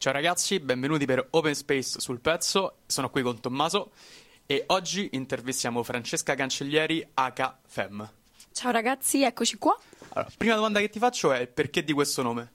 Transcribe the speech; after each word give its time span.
Ciao 0.00 0.12
ragazzi, 0.12 0.60
benvenuti 0.60 1.06
per 1.06 1.26
Open 1.30 1.56
Space 1.56 1.98
sul 1.98 2.20
pezzo. 2.20 2.76
Sono 2.86 3.10
qui 3.10 3.20
con 3.20 3.40
Tommaso 3.40 3.90
e 4.46 4.62
oggi 4.68 5.08
intervistiamo 5.14 5.82
Francesca 5.82 6.36
Cancellieri, 6.36 7.04
H. 7.14 7.54
Fem. 7.66 8.08
Ciao 8.52 8.70
ragazzi, 8.70 9.24
eccoci 9.24 9.58
qua. 9.58 9.76
Allora, 10.10 10.32
prima 10.36 10.54
domanda 10.54 10.78
che 10.78 10.88
ti 10.88 11.00
faccio 11.00 11.32
è 11.32 11.48
perché 11.48 11.82
di 11.82 11.92
questo 11.92 12.22
nome? 12.22 12.52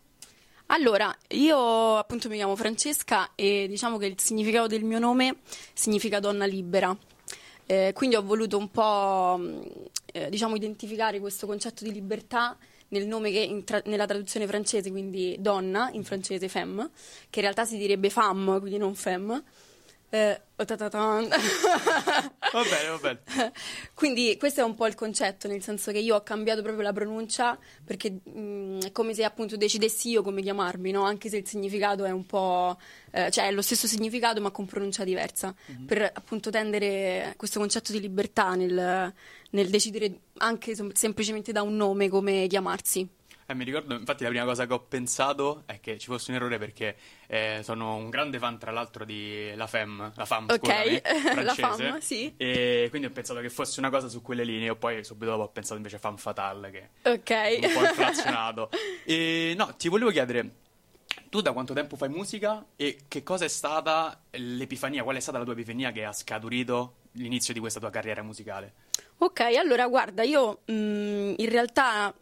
Allora, 0.67 1.13
io 1.31 1.97
appunto 1.97 2.29
mi 2.29 2.37
chiamo 2.37 2.55
Francesca 2.55 3.31
e 3.35 3.65
diciamo 3.67 3.97
che 3.97 4.05
il 4.05 4.17
significato 4.21 4.67
del 4.67 4.85
mio 4.85 4.99
nome 4.99 5.39
significa 5.73 6.21
donna 6.21 6.45
libera. 6.45 6.95
Eh, 7.65 7.91
quindi 7.93 8.15
ho 8.15 8.23
voluto 8.23 8.57
un 8.57 8.71
po' 8.71 9.37
eh, 10.05 10.29
diciamo 10.29 10.55
identificare 10.55 11.19
questo 11.19 11.45
concetto 11.45 11.83
di 11.83 11.91
libertà 11.91 12.57
nel 12.93 13.07
nome 13.07 13.31
che 13.31 13.63
tra- 13.65 13.81
nella 13.85 14.05
traduzione 14.05 14.45
francese, 14.47 14.91
quindi 14.91 15.35
donna, 15.39 15.89
in 15.91 16.03
francese 16.03 16.47
femme, 16.47 16.91
che 17.29 17.39
in 17.39 17.41
realtà 17.41 17.65
si 17.65 17.77
direbbe 17.77 18.09
femme, 18.09 18.59
quindi 18.59 18.77
non 18.77 18.93
femme. 18.93 19.43
Eh, 20.13 20.39
va 22.53 22.61
bene, 22.61 22.89
va 22.89 22.97
bene. 23.01 23.51
Quindi 23.95 24.37
questo 24.37 24.61
è 24.61 24.63
un 24.63 24.75
po' 24.75 24.85
il 24.85 24.93
concetto, 24.93 25.47
nel 25.47 25.63
senso 25.63 25.91
che 25.91 25.97
io 25.97 26.15
ho 26.15 26.21
cambiato 26.21 26.61
proprio 26.61 26.83
la 26.83 26.93
pronuncia 26.93 27.57
perché 27.83 28.19
mh, 28.23 28.39
mm, 28.39 28.79
è 28.81 28.91
come 28.91 29.15
se 29.15 29.23
appunto 29.23 29.57
decidessi 29.57 30.09
io 30.09 30.21
come 30.21 30.43
chiamarmi, 30.43 30.91
no? 30.91 31.01
anche 31.01 31.29
se 31.29 31.37
il 31.37 31.47
significato 31.47 32.05
è 32.05 32.11
un 32.11 32.27
po'... 32.27 32.77
Eh, 33.09 33.31
cioè 33.31 33.47
è 33.47 33.51
lo 33.51 33.63
stesso 33.63 33.87
significato 33.87 34.39
ma 34.39 34.51
con 34.51 34.67
pronuncia 34.67 35.03
diversa, 35.03 35.51
mm-hmm. 35.71 35.85
per 35.85 36.11
appunto 36.13 36.51
tendere 36.51 37.33
questo 37.35 37.57
concetto 37.57 37.91
di 37.91 37.99
libertà 37.99 38.53
nel, 38.53 39.11
nel 39.49 39.69
decidere 39.69 40.19
anche 40.37 40.75
sem- 40.75 40.91
semplicemente 40.91 41.51
da 41.51 41.63
un 41.63 41.75
nome 41.75 42.07
come 42.07 42.45
chiamarsi. 42.45 43.09
Eh, 43.45 43.53
mi 43.53 43.63
ricordo, 43.63 43.95
infatti, 43.95 44.23
la 44.23 44.29
prima 44.29 44.45
cosa 44.45 44.65
che 44.65 44.73
ho 44.73 44.79
pensato 44.79 45.63
è 45.65 45.79
che 45.79 45.97
ci 45.97 46.07
fosse 46.07 46.31
un 46.31 46.37
errore 46.37 46.57
perché 46.57 46.95
eh, 47.27 47.59
sono 47.63 47.95
un 47.95 48.09
grande 48.09 48.39
fan, 48.39 48.57
tra 48.57 48.71
l'altro, 48.71 49.03
di 49.03 49.53
La 49.55 49.67
Femme, 49.67 50.11
la 50.15 50.25
Femme, 50.25 50.53
okay. 50.53 51.01
scusami, 51.03 51.43
la 51.43 51.53
Femme, 51.53 52.01
sì. 52.01 52.33
E 52.37 52.87
quindi 52.89 53.07
ho 53.07 53.11
pensato 53.11 53.39
che 53.41 53.49
fosse 53.49 53.79
una 53.79 53.89
cosa 53.89 54.07
su 54.07 54.21
quelle 54.21 54.43
linee, 54.43 54.71
e 54.71 54.75
poi 54.75 55.03
subito 55.03 55.31
dopo 55.31 55.43
ho 55.43 55.49
pensato 55.49 55.75
invece 55.75 55.97
a 55.97 55.99
Femme 55.99 56.17
Fatale, 56.17 56.71
che 56.71 56.89
okay. 57.09 57.59
è 57.59 57.67
un 57.67 57.73
po' 57.73 57.85
inflazionato. 57.85 58.69
e 59.05 59.53
no, 59.57 59.75
ti 59.75 59.89
volevo 59.89 60.09
chiedere, 60.11 60.51
tu 61.29 61.41
da 61.41 61.51
quanto 61.51 61.73
tempo 61.73 61.95
fai 61.95 62.09
musica 62.09 62.63
e 62.75 62.99
che 63.07 63.23
cosa 63.23 63.45
è 63.45 63.49
stata 63.49 64.21
l'epifania, 64.31 65.03
qual 65.03 65.15
è 65.15 65.19
stata 65.19 65.37
la 65.37 65.43
tua 65.43 65.53
epifania 65.53 65.91
che 65.91 66.05
ha 66.05 66.13
scaturito 66.13 66.95
l'inizio 67.13 67.53
di 67.53 67.59
questa 67.59 67.79
tua 67.79 67.89
carriera 67.89 68.21
musicale? 68.21 68.73
Ok, 69.17 69.39
allora 69.39 69.87
guarda, 69.87 70.23
io 70.23 70.59
mh, 70.65 70.73
mm, 70.73 71.33
in 71.37 71.49
realtà 71.49 72.13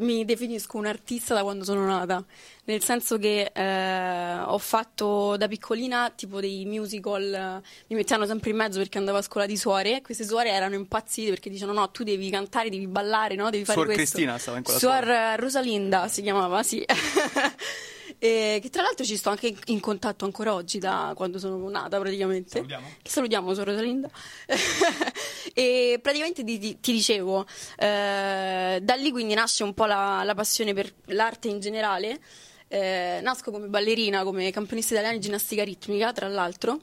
mi 0.00 0.24
definisco 0.24 0.76
un 0.76 0.86
artista 0.86 1.34
da 1.34 1.42
quando 1.42 1.64
sono 1.64 1.84
nata, 1.86 2.22
nel 2.64 2.82
senso 2.82 3.18
che 3.18 3.50
eh, 3.54 4.38
ho 4.38 4.58
fatto 4.58 5.36
da 5.36 5.48
piccolina 5.48 6.12
tipo 6.14 6.40
dei 6.40 6.64
musical, 6.66 7.62
mi 7.86 7.96
mettevano 7.96 8.26
sempre 8.26 8.50
in 8.50 8.56
mezzo 8.56 8.78
perché 8.78 8.98
andavo 8.98 9.18
a 9.18 9.22
scuola 9.22 9.46
di 9.46 9.56
suore, 9.56 10.02
queste 10.02 10.24
suore 10.24 10.50
erano 10.50 10.74
impazzite 10.74 11.30
perché 11.30 11.50
dicevano 11.50 11.80
no, 11.80 11.90
tu 11.90 12.02
devi 12.02 12.28
cantare, 12.30 12.68
devi 12.68 12.86
ballare, 12.86 13.34
no? 13.34 13.50
devi 13.50 13.64
fare 13.64 13.80
Suor 13.80 13.94
questo. 13.94 14.16
Cristina 14.16 14.38
stava 14.38 14.58
in 14.58 14.64
quella 14.64 14.78
Suor. 14.78 15.38
Rosalinda 15.38 16.08
si 16.08 16.22
chiamava, 16.22 16.62
sì. 16.62 16.84
E 18.22 18.58
che 18.60 18.68
tra 18.68 18.82
l'altro 18.82 19.02
ci 19.02 19.16
sto 19.16 19.30
anche 19.30 19.56
in 19.68 19.80
contatto 19.80 20.26
ancora 20.26 20.52
oggi 20.52 20.78
da 20.78 21.14
quando 21.16 21.38
sono 21.38 21.66
nata 21.70 21.98
praticamente. 21.98 22.50
Salutiamo. 22.50 22.86
Salutiamo, 23.02 23.54
Sor 23.54 23.66
Rosalinda. 23.68 24.10
e 25.54 25.98
praticamente 26.02 26.44
ti, 26.44 26.58
ti, 26.58 26.78
ti 26.80 26.92
dicevo, 26.92 27.46
eh, 27.78 28.78
da 28.82 28.94
lì 28.94 29.10
quindi 29.10 29.32
nasce 29.32 29.62
un 29.62 29.72
po' 29.72 29.86
la, 29.86 30.20
la 30.22 30.34
passione 30.34 30.74
per 30.74 30.92
l'arte 31.06 31.48
in 31.48 31.60
generale. 31.60 32.20
Eh, 32.68 33.20
nasco 33.22 33.50
come 33.50 33.68
ballerina, 33.68 34.22
come 34.22 34.50
campionessa 34.50 34.92
italiana 34.92 35.16
di 35.16 35.22
ginnastica 35.22 35.64
ritmica, 35.64 36.12
tra 36.12 36.28
l'altro. 36.28 36.78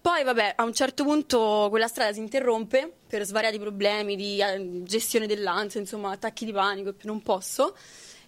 Poi, 0.00 0.24
vabbè, 0.24 0.54
a 0.56 0.64
un 0.64 0.74
certo 0.74 1.04
punto 1.04 1.68
quella 1.70 1.86
strada 1.86 2.12
si 2.12 2.18
interrompe 2.18 2.92
per 3.06 3.24
svariati 3.24 3.60
problemi 3.60 4.16
di 4.16 4.40
eh, 4.40 4.82
gestione 4.82 5.28
dell'ansia, 5.28 5.78
insomma, 5.78 6.10
attacchi 6.10 6.44
di 6.44 6.52
panico 6.52 6.88
e 6.88 6.94
più 6.94 7.08
non 7.08 7.22
posso. 7.22 7.76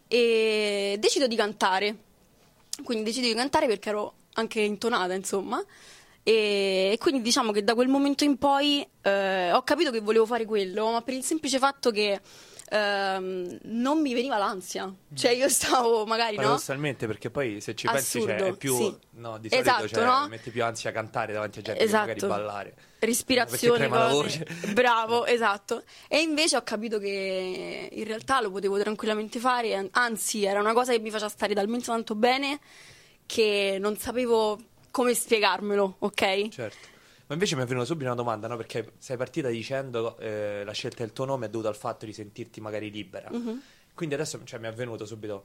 E 0.06 0.94
decido 1.00 1.26
di 1.26 1.34
cantare 1.34 2.04
quindi 2.84 3.04
decido 3.04 3.26
di 3.26 3.34
cantare 3.34 3.66
perché 3.66 3.88
ero 3.88 4.14
anche 4.34 4.60
intonata, 4.60 5.14
insomma. 5.14 5.62
E, 6.22 6.90
e 6.92 6.98
quindi 6.98 7.22
diciamo 7.22 7.52
che 7.52 7.62
da 7.62 7.74
quel 7.74 7.88
momento 7.88 8.24
in 8.24 8.36
poi 8.36 8.86
eh, 9.02 9.52
ho 9.52 9.62
capito 9.62 9.90
che 9.90 10.00
volevo 10.00 10.26
fare 10.26 10.44
quello, 10.44 10.90
ma 10.90 11.02
per 11.02 11.14
il 11.14 11.22
semplice 11.22 11.58
fatto 11.58 11.90
che 11.90 12.20
ehm, 12.68 13.58
non 13.62 14.00
mi 14.00 14.14
veniva 14.14 14.36
l'ansia. 14.36 14.92
Cioè 15.14 15.32
io 15.32 15.48
stavo 15.48 16.04
magari, 16.06 16.36
Paradossalmente, 16.36 17.06
no? 17.06 17.12
perché 17.12 17.30
poi 17.30 17.60
se 17.60 17.74
ci 17.74 17.86
pensi 17.86 18.20
cioè, 18.20 18.36
è 18.36 18.56
più... 18.56 18.76
Sì. 18.76 18.96
No, 19.16 19.38
di 19.38 19.48
solito 19.48 19.68
esatto, 19.68 19.88
cioè, 19.88 20.04
no? 20.04 20.26
metti 20.28 20.50
più 20.50 20.62
ansia 20.62 20.90
a 20.90 20.92
cantare 20.92 21.32
davanti 21.32 21.60
a 21.60 21.62
gente 21.62 21.82
esatto. 21.82 22.12
che 22.12 22.20
magari 22.20 22.26
ballare. 22.26 22.74
Respirazione, 22.98 23.88
cose. 23.88 24.46
Bravo, 24.72 25.26
esatto. 25.26 25.84
E 26.08 26.20
invece 26.20 26.56
ho 26.56 26.62
capito 26.62 26.98
che 26.98 27.88
in 27.90 28.04
realtà 28.04 28.40
lo 28.40 28.50
potevo 28.50 28.78
tranquillamente 28.78 29.38
fare, 29.38 29.88
anzi 29.92 30.44
era 30.44 30.60
una 30.60 30.72
cosa 30.72 30.92
che 30.92 30.98
mi 30.98 31.10
faceva 31.10 31.30
stare 31.30 31.54
talmente 31.54 31.86
tanto 31.86 32.14
bene 32.14 32.58
che 33.26 33.76
non 33.80 33.96
sapevo 33.96 34.58
come 34.90 35.12
spiegarmelo, 35.12 35.96
ok? 35.98 36.48
Certo. 36.48 36.94
Ma 37.28 37.34
invece 37.34 37.56
mi 37.56 37.62
è 37.62 37.64
venuta 37.66 37.84
subito 37.84 38.06
una 38.06 38.14
domanda, 38.14 38.46
no? 38.46 38.56
Perché 38.56 38.92
sei 38.98 39.16
partita 39.16 39.48
dicendo 39.48 40.16
eh, 40.18 40.62
la 40.64 40.72
scelta 40.72 41.02
del 41.02 41.12
tuo 41.12 41.24
nome 41.24 41.46
è 41.46 41.48
dovuta 41.48 41.68
al 41.68 41.76
fatto 41.76 42.06
di 42.06 42.12
sentirti 42.12 42.60
magari 42.60 42.90
libera. 42.90 43.28
Mm-hmm. 43.32 43.56
Quindi 43.94 44.14
adesso 44.14 44.40
cioè, 44.44 44.60
mi 44.60 44.68
è 44.68 44.72
venuto 44.72 45.04
subito. 45.06 45.44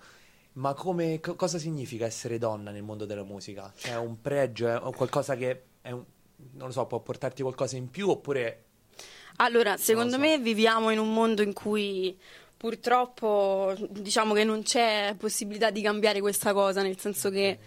Ma 0.54 0.74
come, 0.74 1.20
co- 1.20 1.36
cosa 1.36 1.58
significa 1.58 2.06
essere 2.06 2.38
donna 2.38 2.70
nel 2.72 2.84
mondo 2.84 3.06
della 3.06 3.24
musica? 3.24 3.72
Cioè, 3.76 3.94
è 3.94 3.98
un 3.98 4.22
pregio, 4.22 4.68
è 4.68 4.94
qualcosa 4.94 5.36
che 5.36 5.64
è 5.82 5.92
un, 5.92 6.04
non 6.54 6.68
lo 6.68 6.74
so, 6.74 6.86
può 6.86 7.00
portarti 7.00 7.42
qualcosa 7.42 7.78
in 7.78 7.90
più 7.90 8.10
oppure... 8.10 8.66
Allora, 9.38 9.78
secondo 9.78 10.14
so. 10.14 10.20
me 10.20 10.38
viviamo 10.38 10.92
in 10.92 11.00
un 11.00 11.14
mondo 11.14 11.42
in 11.42 11.54
cui 11.54 12.16
purtroppo 12.56 13.74
diciamo 13.90 14.36
che 14.36 14.44
non 14.44 14.62
c'è 14.62 15.16
possibilità 15.18 15.72
di 15.72 15.82
cambiare 15.82 16.20
questa 16.20 16.54
cosa, 16.54 16.84
nel 16.84 17.00
senso 17.00 17.32
che 17.32 17.58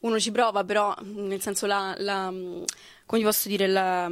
uno 0.00 0.20
ci 0.20 0.30
prova, 0.30 0.62
però 0.62 0.94
nel 1.02 1.40
senso 1.40 1.66
la, 1.66 1.94
la 1.98 2.32
come 3.06 3.22
posso 3.22 3.48
dire 3.48 3.66
la 3.66 4.10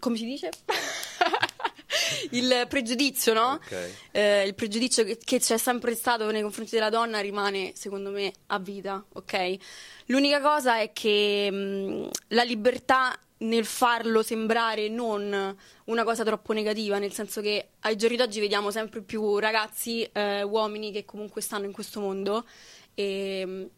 come 0.00 0.16
si 0.16 0.24
dice? 0.24 0.50
il 2.30 2.66
pregiudizio, 2.68 3.32
no? 3.32 3.52
Okay. 3.52 3.94
Eh, 4.10 4.46
il 4.46 4.54
pregiudizio 4.54 5.04
che, 5.04 5.18
che, 5.22 5.38
c'è 5.38 5.58
sempre 5.58 5.94
stato 5.94 6.28
nei 6.30 6.42
confronti 6.42 6.74
della 6.74 6.90
donna 6.90 7.20
rimane, 7.20 7.72
secondo 7.76 8.10
me, 8.10 8.32
a 8.46 8.58
vita, 8.58 9.04
ok? 9.12 9.56
L'unica 10.06 10.40
cosa 10.40 10.80
è 10.80 10.92
che 10.92 11.50
mh, 11.50 12.08
la 12.28 12.42
libertà 12.42 13.16
nel 13.38 13.64
farlo 13.64 14.22
sembrare 14.22 14.88
non 14.88 15.56
una 15.84 16.04
cosa 16.04 16.24
troppo 16.24 16.52
negativa, 16.52 16.98
nel 16.98 17.12
senso 17.12 17.40
che 17.40 17.68
ai 17.80 17.96
giorni 17.96 18.16
d'oggi 18.16 18.40
vediamo 18.40 18.70
sempre 18.70 19.02
più 19.02 19.38
ragazzi, 19.38 20.02
eh, 20.12 20.42
uomini 20.42 20.92
che 20.92 21.04
comunque 21.04 21.40
stanno 21.40 21.64
in 21.64 21.72
questo 21.72 22.00
mondo 22.00 22.46
e 22.94 23.70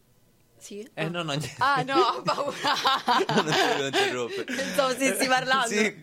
sì? 0.63 0.89
Eh, 0.93 1.09
no, 1.09 1.23
no, 1.23 1.33
Ah, 1.57 1.83
no, 1.83 1.95
ho 1.99 2.21
paura. 2.21 2.55
non 3.35 3.91
ti 3.91 3.97
interrompere. 3.97 4.43
Pensavo 4.45 4.89
stessi 4.91 5.27
parlando. 5.27 5.67
sì, 5.67 6.01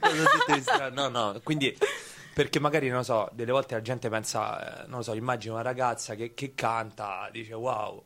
no, 0.93 1.09
no, 1.09 1.41
quindi 1.43 1.75
perché 2.34 2.60
magari, 2.60 2.88
non 2.88 2.98
lo 2.98 3.03
so, 3.03 3.28
delle 3.32 3.53
volte 3.53 3.75
la 3.75 3.82
gente 3.82 4.09
pensa, 4.09 4.82
eh, 4.82 4.87
non 4.87 4.98
lo 4.98 5.03
so, 5.03 5.15
immagina 5.15 5.54
una 5.54 5.62
ragazza 5.62 6.15
che, 6.15 6.34
che 6.34 6.54
canta, 6.54 7.28
dice 7.32 7.54
wow, 7.54 8.04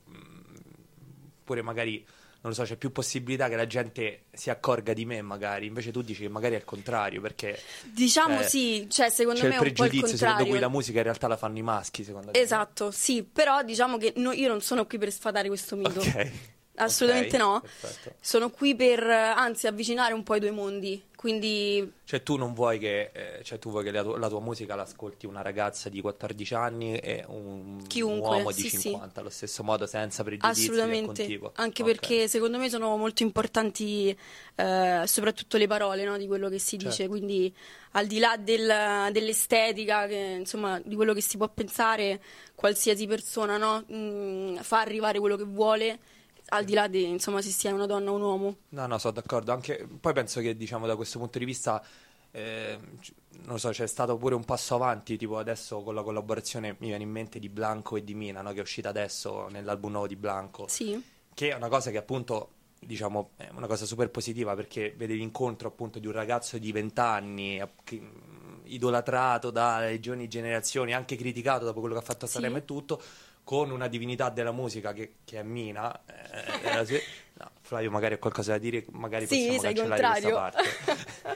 pure 1.42 1.62
magari 1.62 2.04
non 2.44 2.53
lo 2.53 2.59
so, 2.59 2.65
c'è 2.65 2.77
più 2.77 2.93
possibilità 2.93 3.49
che 3.49 3.56
la 3.56 3.66
gente 3.66 4.25
si 4.31 4.50
accorga 4.50 4.93
di 4.93 5.06
me, 5.06 5.22
magari. 5.22 5.65
Invece 5.65 5.91
tu 5.91 6.03
dici 6.03 6.22
che 6.22 6.28
magari 6.28 6.55
è 6.55 6.59
il 6.59 6.65
contrario, 6.65 7.22
perché. 7.22 7.59
Diciamo 7.84 8.41
eh, 8.41 8.44
sì, 8.44 8.87
cioè 8.91 9.09
secondo 9.09 9.41
me 9.41 9.49
è 9.49 9.59
un 9.59 9.72
po' 9.72 9.84
il 9.84 10.06
secondo 10.06 10.44
cui 10.44 10.59
la 10.59 10.69
musica 10.69 10.99
in 10.99 11.04
realtà 11.04 11.27
la 11.27 11.38
fanno 11.38 11.56
i 11.56 11.62
maschi, 11.62 12.04
secondo 12.04 12.33
te. 12.33 12.38
Esatto, 12.38 12.91
sì, 12.91 13.22
però 13.22 13.63
diciamo 13.63 13.97
che 13.97 14.13
no, 14.16 14.33
io 14.33 14.48
non 14.48 14.60
sono 14.60 14.84
qui 14.84 14.98
per 14.98 15.10
sfatare 15.10 15.48
questo 15.48 15.74
mito. 15.74 16.01
Ok. 16.01 16.30
Assolutamente 16.76 17.36
okay, 17.36 17.47
no. 17.47 17.60
Perfetto. 17.60 18.16
Sono 18.21 18.50
qui 18.50 18.74
per, 18.74 19.03
anzi, 19.03 19.66
avvicinare 19.66 20.12
un 20.12 20.22
po' 20.22 20.34
i 20.34 20.41
due 20.41 20.50
mondi. 20.50 21.03
Quindi... 21.24 21.91
Cioè 22.04 22.22
tu 22.22 22.36
non 22.36 22.53
vuoi 22.53 22.78
che, 22.78 23.10
eh, 23.15 23.42
cioè, 23.44 23.59
tu 23.59 23.71
vuoi 23.71 23.82
che 23.82 23.91
la, 23.91 24.03
tua, 24.03 24.18
la, 24.18 24.28
tua 24.28 24.41
musica 24.41 24.74
l'ascolti 24.74 25.24
una 25.24 25.41
ragazza 25.41 25.88
di 25.88 26.03
14 26.03 26.54
anni 26.54 26.98
e 26.98 27.24
un 27.28 27.82
Chiunque, 27.86 28.28
uomo 28.28 28.53
di 28.53 28.68
sì, 28.68 28.78
50 28.78 29.10
sì. 29.10 29.18
allo 29.21 29.30
stesso 29.30 29.62
modo 29.62 29.86
senza 29.86 30.22
pregiudizi 30.22 30.65
Assolutamente, 30.65 31.22
anche 31.54 31.80
okay. 31.80 31.94
perché 31.94 32.28
secondo 32.28 32.59
me 32.59 32.68
sono 32.68 32.94
molto 32.98 33.22
importanti 33.22 34.15
eh, 34.54 35.03
soprattutto 35.06 35.56
le 35.56 35.66
parole 35.66 36.04
no, 36.04 36.18
di 36.18 36.26
quello 36.26 36.50
che 36.50 36.59
si 36.59 36.78
certo. 36.78 36.88
dice, 36.88 37.09
quindi 37.09 37.54
al 37.92 38.06
di 38.06 38.18
là 38.18 38.36
del, 38.36 39.10
dell'estetica, 39.10 40.06
che, 40.06 40.36
insomma 40.41 40.78
di 40.84 40.94
quello 40.94 41.15
che 41.15 41.22
si 41.22 41.38
può 41.38 41.48
pensare, 41.48 42.21
qualsiasi 42.54 43.06
persona 43.06 43.56
no, 43.56 43.82
mh, 43.86 44.60
fa 44.60 44.80
arrivare 44.80 45.18
quello 45.21 45.36
che 45.36 45.44
vuole 45.44 45.98
al 46.49 46.65
di 46.65 46.75
là 46.75 46.87
di 46.89 47.05
insomma 47.09 47.41
se 47.43 47.51
sia 47.51 47.73
una 47.73 47.87
donna 47.87 48.11
o 48.11 48.15
un 48.15 48.23
uomo. 48.23 48.57
No, 48.71 48.87
no, 48.87 48.99
sono 48.99 49.15
d'accordo. 49.15 49.53
Anche, 49.53 49.87
poi 50.01 50.13
penso 50.13 50.41
che 50.41 50.57
diciamo 50.57 50.87
da 50.87 50.97
questo 50.97 51.19
punto 51.19 51.39
di 51.39 51.45
vista 51.45 51.83
eh, 52.31 52.79
non 53.45 53.59
so, 53.59 53.71
c'è 53.71 53.87
stato 53.87 54.17
pure 54.17 54.35
un 54.35 54.45
passo 54.45 54.75
avanti, 54.75 55.17
tipo 55.17 55.39
adesso 55.39 55.83
con 55.83 55.95
la 55.95 56.03
collaborazione 56.03 56.77
mi 56.81 56.89
viene 56.89 57.05
in 57.05 57.11
mente 57.11 57.39
di 57.39 57.49
Blanco 57.49 57.97
e 57.97 58.03
di 58.05 58.15
Mina, 58.15 58.43
no? 58.43 58.51
che 58.53 58.59
è 58.59 58.63
uscita 58.63 58.89
adesso 58.89 59.49
nell'album 59.49 59.93
nuovo 59.93 60.07
di 60.09 60.17
Blanco. 60.17 60.67
Sì. 60.69 61.01
che 61.33 61.51
è 61.51 61.55
una 61.55 61.69
cosa 61.69 61.91
che 61.91 61.97
appunto 61.99 62.51
diciamo 62.81 63.31
è 63.37 63.49
una 63.53 63.67
cosa 63.67 63.87
super 63.87 64.11
positiva 64.11 64.55
perché 64.55 64.93
vede 64.97 65.15
l'incontro 65.15 65.69
appunto 65.69 65.99
di 65.99 66.07
un 66.07 66.13
ragazzo 66.13 66.59
di 66.59 66.71
20 66.71 67.01
anni 67.01 67.63
che, 67.83 67.99
mh, 68.01 68.61
idolatrato 68.65 69.51
dalle 69.51 70.01
giovani 70.01 70.27
generazioni, 70.29 70.93
anche 70.93 71.17
criticato 71.17 71.65
dopo 71.65 71.81
quello 71.81 71.95
che 71.95 72.01
ha 72.01 72.05
fatto 72.05 72.25
a 72.25 72.29
Sanremo 72.29 72.57
Sì. 72.57 72.61
e 72.63 72.65
tutto, 72.65 73.03
con 73.45 73.71
una 73.71 73.89
divinità 73.89 74.31
della 74.31 74.53
musica 74.53 74.93
che, 74.95 75.17
che 75.25 75.39
è 75.39 75.43
Mina. 75.43 76.01
eh, 76.07 76.85
sua- 76.87 76.99
no, 77.35 77.51
Flavio 77.61 77.91
magari 77.91 78.15
ha 78.15 78.19
qualcosa 78.19 78.53
da 78.53 78.59
dire, 78.59 78.85
magari 78.93 79.27
Sì, 79.27 79.37
possiamo 79.37 79.61
sei 79.61 79.75
cancellare 79.75 80.21
questa 80.21 80.31
contrario. 80.31 80.63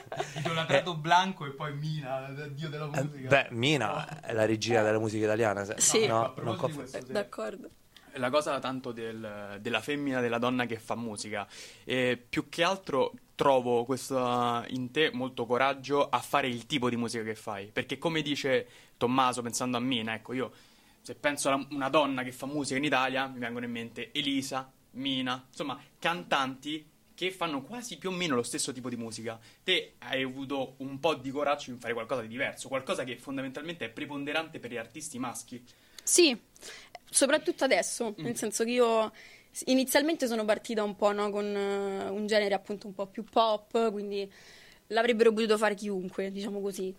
parte. 0.07 0.39
Idolatrato 0.39 0.95
Blanco 0.95 1.45
e 1.45 1.51
poi 1.51 1.73
Mina, 1.75 2.29
dio 2.49 2.69
della 2.69 2.89
Eh, 2.93 3.03
beh, 3.03 3.47
Mina 3.51 4.21
è 4.21 4.33
la 4.33 4.45
regia 4.45 4.81
della 4.83 4.99
musica 4.99 5.25
italiana, 5.25 5.63
se- 5.65 5.75
Sì. 5.77 6.07
no, 6.07 6.33
a 6.35 6.41
non 6.41 6.55
conf- 6.55 6.75
questo, 6.75 6.97
Eh, 6.97 7.03
sì. 7.05 7.11
D'accordo. 7.11 7.69
La 8.13 8.31
cosa 8.31 8.57
tanto 8.59 8.91
del- 8.91 9.57
della 9.61 9.81
femmina, 9.81 10.19
della 10.19 10.39
donna 10.39 10.65
che 10.65 10.79
fa 10.79 10.95
musica, 10.95 11.47
e 11.83 12.17
più 12.27 12.49
che 12.49 12.63
altro 12.63 13.13
trovo 13.35 13.85
questo 13.85 14.63
in 14.69 14.89
te 14.91 15.11
molto 15.13 15.45
coraggio 15.45 16.09
a 16.09 16.19
fare 16.19 16.47
il 16.47 16.65
tipo 16.65 16.89
di 16.89 16.95
musica 16.97 17.23
che 17.23 17.35
fai, 17.35 17.67
perché 17.67 17.97
come 17.99 18.21
dice 18.23 18.67
Tommaso 18.97 19.41
pensando 19.43 19.77
a 19.77 19.79
Mina, 19.79 20.13
ecco 20.15 20.33
io 20.33 20.51
se 21.01 21.15
penso 21.15 21.49
a 21.49 21.67
una 21.71 21.89
donna 21.89 22.23
che 22.23 22.31
fa 22.31 22.45
musica 22.45 22.77
in 22.77 22.83
Italia 22.85 23.27
mi 23.27 23.39
vengono 23.39 23.65
in 23.65 23.71
mente 23.71 24.11
Elisa, 24.11 24.71
Mina, 24.91 25.45
insomma 25.49 25.79
cantanti 25.99 26.87
che 27.13 27.31
fanno 27.31 27.61
quasi 27.61 27.97
più 27.97 28.09
o 28.09 28.13
meno 28.13 28.35
lo 28.35 28.43
stesso 28.43 28.71
tipo 28.71 28.89
di 28.89 28.95
musica. 28.95 29.37
Te 29.63 29.95
hai 29.99 30.23
avuto 30.23 30.75
un 30.77 30.99
po' 30.99 31.15
di 31.15 31.31
coraggio 31.31 31.69
in 31.69 31.79
fare 31.79 31.93
qualcosa 31.93 32.21
di 32.21 32.27
diverso, 32.29 32.69
qualcosa 32.69 33.03
che 33.03 33.17
fondamentalmente 33.17 33.85
è 33.85 33.89
preponderante 33.89 34.59
per 34.59 34.71
gli 34.71 34.77
artisti 34.77 35.19
maschi. 35.19 35.61
Sì, 36.01 36.37
soprattutto 37.09 37.65
adesso, 37.65 38.11
Mm. 38.17 38.23
nel 38.23 38.37
senso 38.37 38.63
che 38.63 38.71
io 38.71 39.11
inizialmente 39.65 40.27
sono 40.27 40.45
partita 40.45 40.81
un 40.83 40.95
po' 40.95 41.11
no, 41.11 41.29
con 41.29 41.45
eh, 41.45 42.07
un 42.07 42.25
genere 42.25 42.53
appunto 42.53 42.87
un 42.87 42.93
po' 42.93 43.07
più 43.07 43.23
pop, 43.25 43.91
quindi 43.91 44.31
l'avrebbero 44.87 45.33
potuto 45.33 45.57
fare 45.57 45.75
chiunque, 45.75 46.31
diciamo 46.31 46.61
così. 46.61 46.95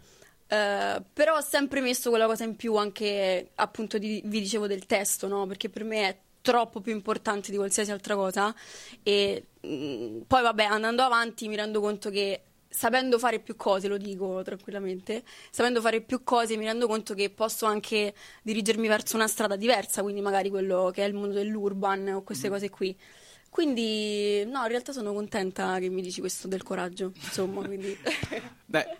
Eh, 0.51 1.03
però 1.13 1.37
ho 1.37 1.41
sempre 1.41 1.81
messo 1.81 2.11
quella 2.11 2.27
cosa 2.27 2.43
in 2.43 2.57
più 2.57 2.75
anche 2.75 3.51
appunto 3.55 3.99
di- 3.99 4.21
vi 4.25 4.41
dicevo 4.41 4.67
del 4.67 4.85
testo, 4.85 5.29
no? 5.29 5.47
Perché 5.47 5.69
per 5.69 5.85
me 5.85 6.09
è 6.09 6.19
troppo 6.41 6.81
più 6.81 6.93
importante 6.93 7.53
di 7.53 7.57
qualsiasi 7.57 7.93
altra 7.93 8.17
cosa 8.17 8.53
e 9.05 9.45
mm, 9.65 10.23
poi 10.27 10.43
vabbè 10.43 10.65
andando 10.65 11.03
avanti 11.03 11.47
mi 11.47 11.55
rendo 11.55 11.81
conto 11.81 12.11
che 12.11 12.43
sapendo 12.69 13.19
fare 13.19 13.39
più 13.39 13.55
cose, 13.55 13.87
lo 13.87 13.97
dico 13.97 14.43
tranquillamente, 14.43 15.23
sapendo 15.51 15.81
fare 15.81 16.01
più 16.01 16.25
cose 16.25 16.57
mi 16.57 16.65
rendo 16.65 16.89
conto 16.89 17.15
che 17.15 17.31
posso 17.31 17.67
anche 17.67 18.13
dirigermi 18.43 18.89
verso 18.89 19.15
una 19.17 19.29
strada 19.29 19.55
diversa, 19.55 20.03
quindi 20.03 20.21
magari 20.21 20.51
quello 20.51 20.91
che 20.93 21.05
è 21.05 21.07
il 21.07 21.15
mondo 21.15 21.35
dell'urban 21.35 22.09
o 22.09 22.23
queste 22.23 22.49
cose 22.49 22.71
qui. 22.71 22.97
Quindi, 23.51 24.45
no, 24.47 24.63
in 24.63 24.69
realtà 24.69 24.93
sono 24.93 25.13
contenta 25.13 25.79
che 25.79 25.89
mi 25.89 26.03
dici 26.03 26.21
questo 26.21 26.47
del 26.49 26.63
coraggio, 26.63 27.13
insomma, 27.15 27.65
quindi... 27.65 27.97
Beh, 28.67 28.97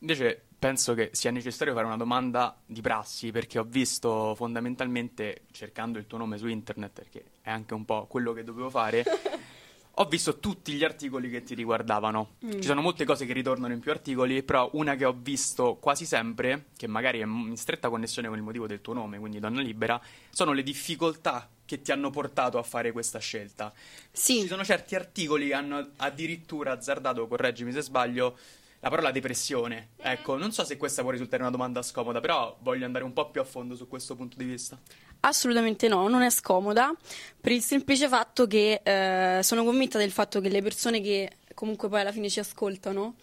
invece 0.00 0.46
penso 0.62 0.94
che 0.94 1.10
sia 1.12 1.32
necessario 1.32 1.74
fare 1.74 1.86
una 1.86 1.96
domanda 1.96 2.56
di 2.64 2.80
prassi 2.80 3.32
perché 3.32 3.58
ho 3.58 3.64
visto 3.64 4.32
fondamentalmente, 4.36 5.42
cercando 5.50 5.98
il 5.98 6.06
tuo 6.06 6.18
nome 6.18 6.38
su 6.38 6.46
internet, 6.46 6.92
perché 6.92 7.24
è 7.42 7.50
anche 7.50 7.74
un 7.74 7.84
po' 7.84 8.06
quello 8.06 8.32
che 8.32 8.44
dovevo 8.44 8.70
fare, 8.70 9.02
ho 9.90 10.04
visto 10.04 10.38
tutti 10.38 10.72
gli 10.74 10.84
articoli 10.84 11.30
che 11.30 11.42
ti 11.42 11.56
riguardavano. 11.56 12.36
Ci 12.48 12.62
sono 12.62 12.80
molte 12.80 13.04
cose 13.04 13.26
che 13.26 13.32
ritornano 13.32 13.72
in 13.72 13.80
più 13.80 13.90
articoli, 13.90 14.44
però 14.44 14.70
una 14.74 14.94
che 14.94 15.04
ho 15.04 15.16
visto 15.20 15.78
quasi 15.80 16.06
sempre, 16.06 16.66
che 16.76 16.86
magari 16.86 17.18
è 17.18 17.24
in 17.24 17.56
stretta 17.56 17.88
connessione 17.88 18.28
con 18.28 18.36
il 18.36 18.44
motivo 18.44 18.68
del 18.68 18.80
tuo 18.80 18.92
nome, 18.92 19.18
quindi 19.18 19.40
Donna 19.40 19.60
Libera, 19.62 20.00
sono 20.30 20.52
le 20.52 20.62
difficoltà 20.62 21.48
che 21.64 21.82
ti 21.82 21.90
hanno 21.90 22.10
portato 22.10 22.58
a 22.58 22.62
fare 22.62 22.92
questa 22.92 23.18
scelta. 23.18 23.72
Sì. 24.12 24.42
Ci 24.42 24.46
sono 24.46 24.62
certi 24.62 24.94
articoli 24.94 25.48
che 25.48 25.54
hanno 25.54 25.88
addirittura 25.96 26.70
azzardato, 26.70 27.26
correggimi 27.26 27.72
se 27.72 27.80
sbaglio, 27.80 28.38
la 28.82 28.90
parola 28.90 29.12
depressione. 29.12 29.90
Ecco, 29.96 30.36
non 30.36 30.52
so 30.52 30.64
se 30.64 30.76
questa 30.76 31.02
può 31.02 31.12
risultare 31.12 31.42
una 31.42 31.52
domanda 31.52 31.82
scomoda, 31.82 32.20
però 32.20 32.56
voglio 32.60 32.84
andare 32.84 33.04
un 33.04 33.12
po' 33.12 33.30
più 33.30 33.40
a 33.40 33.44
fondo 33.44 33.76
su 33.76 33.86
questo 33.86 34.16
punto 34.16 34.36
di 34.36 34.44
vista. 34.44 34.76
Assolutamente 35.20 35.86
no, 35.86 36.08
non 36.08 36.22
è 36.22 36.30
scomoda 36.30 36.92
per 37.40 37.52
il 37.52 37.62
semplice 37.62 38.08
fatto 38.08 38.48
che 38.48 38.80
eh, 38.82 39.40
sono 39.44 39.62
convinta 39.62 39.98
del 39.98 40.10
fatto 40.10 40.40
che 40.40 40.48
le 40.48 40.62
persone 40.62 41.00
che 41.00 41.38
comunque 41.54 41.88
poi 41.88 42.00
alla 42.00 42.10
fine 42.10 42.28
ci 42.28 42.40
ascoltano 42.40 43.14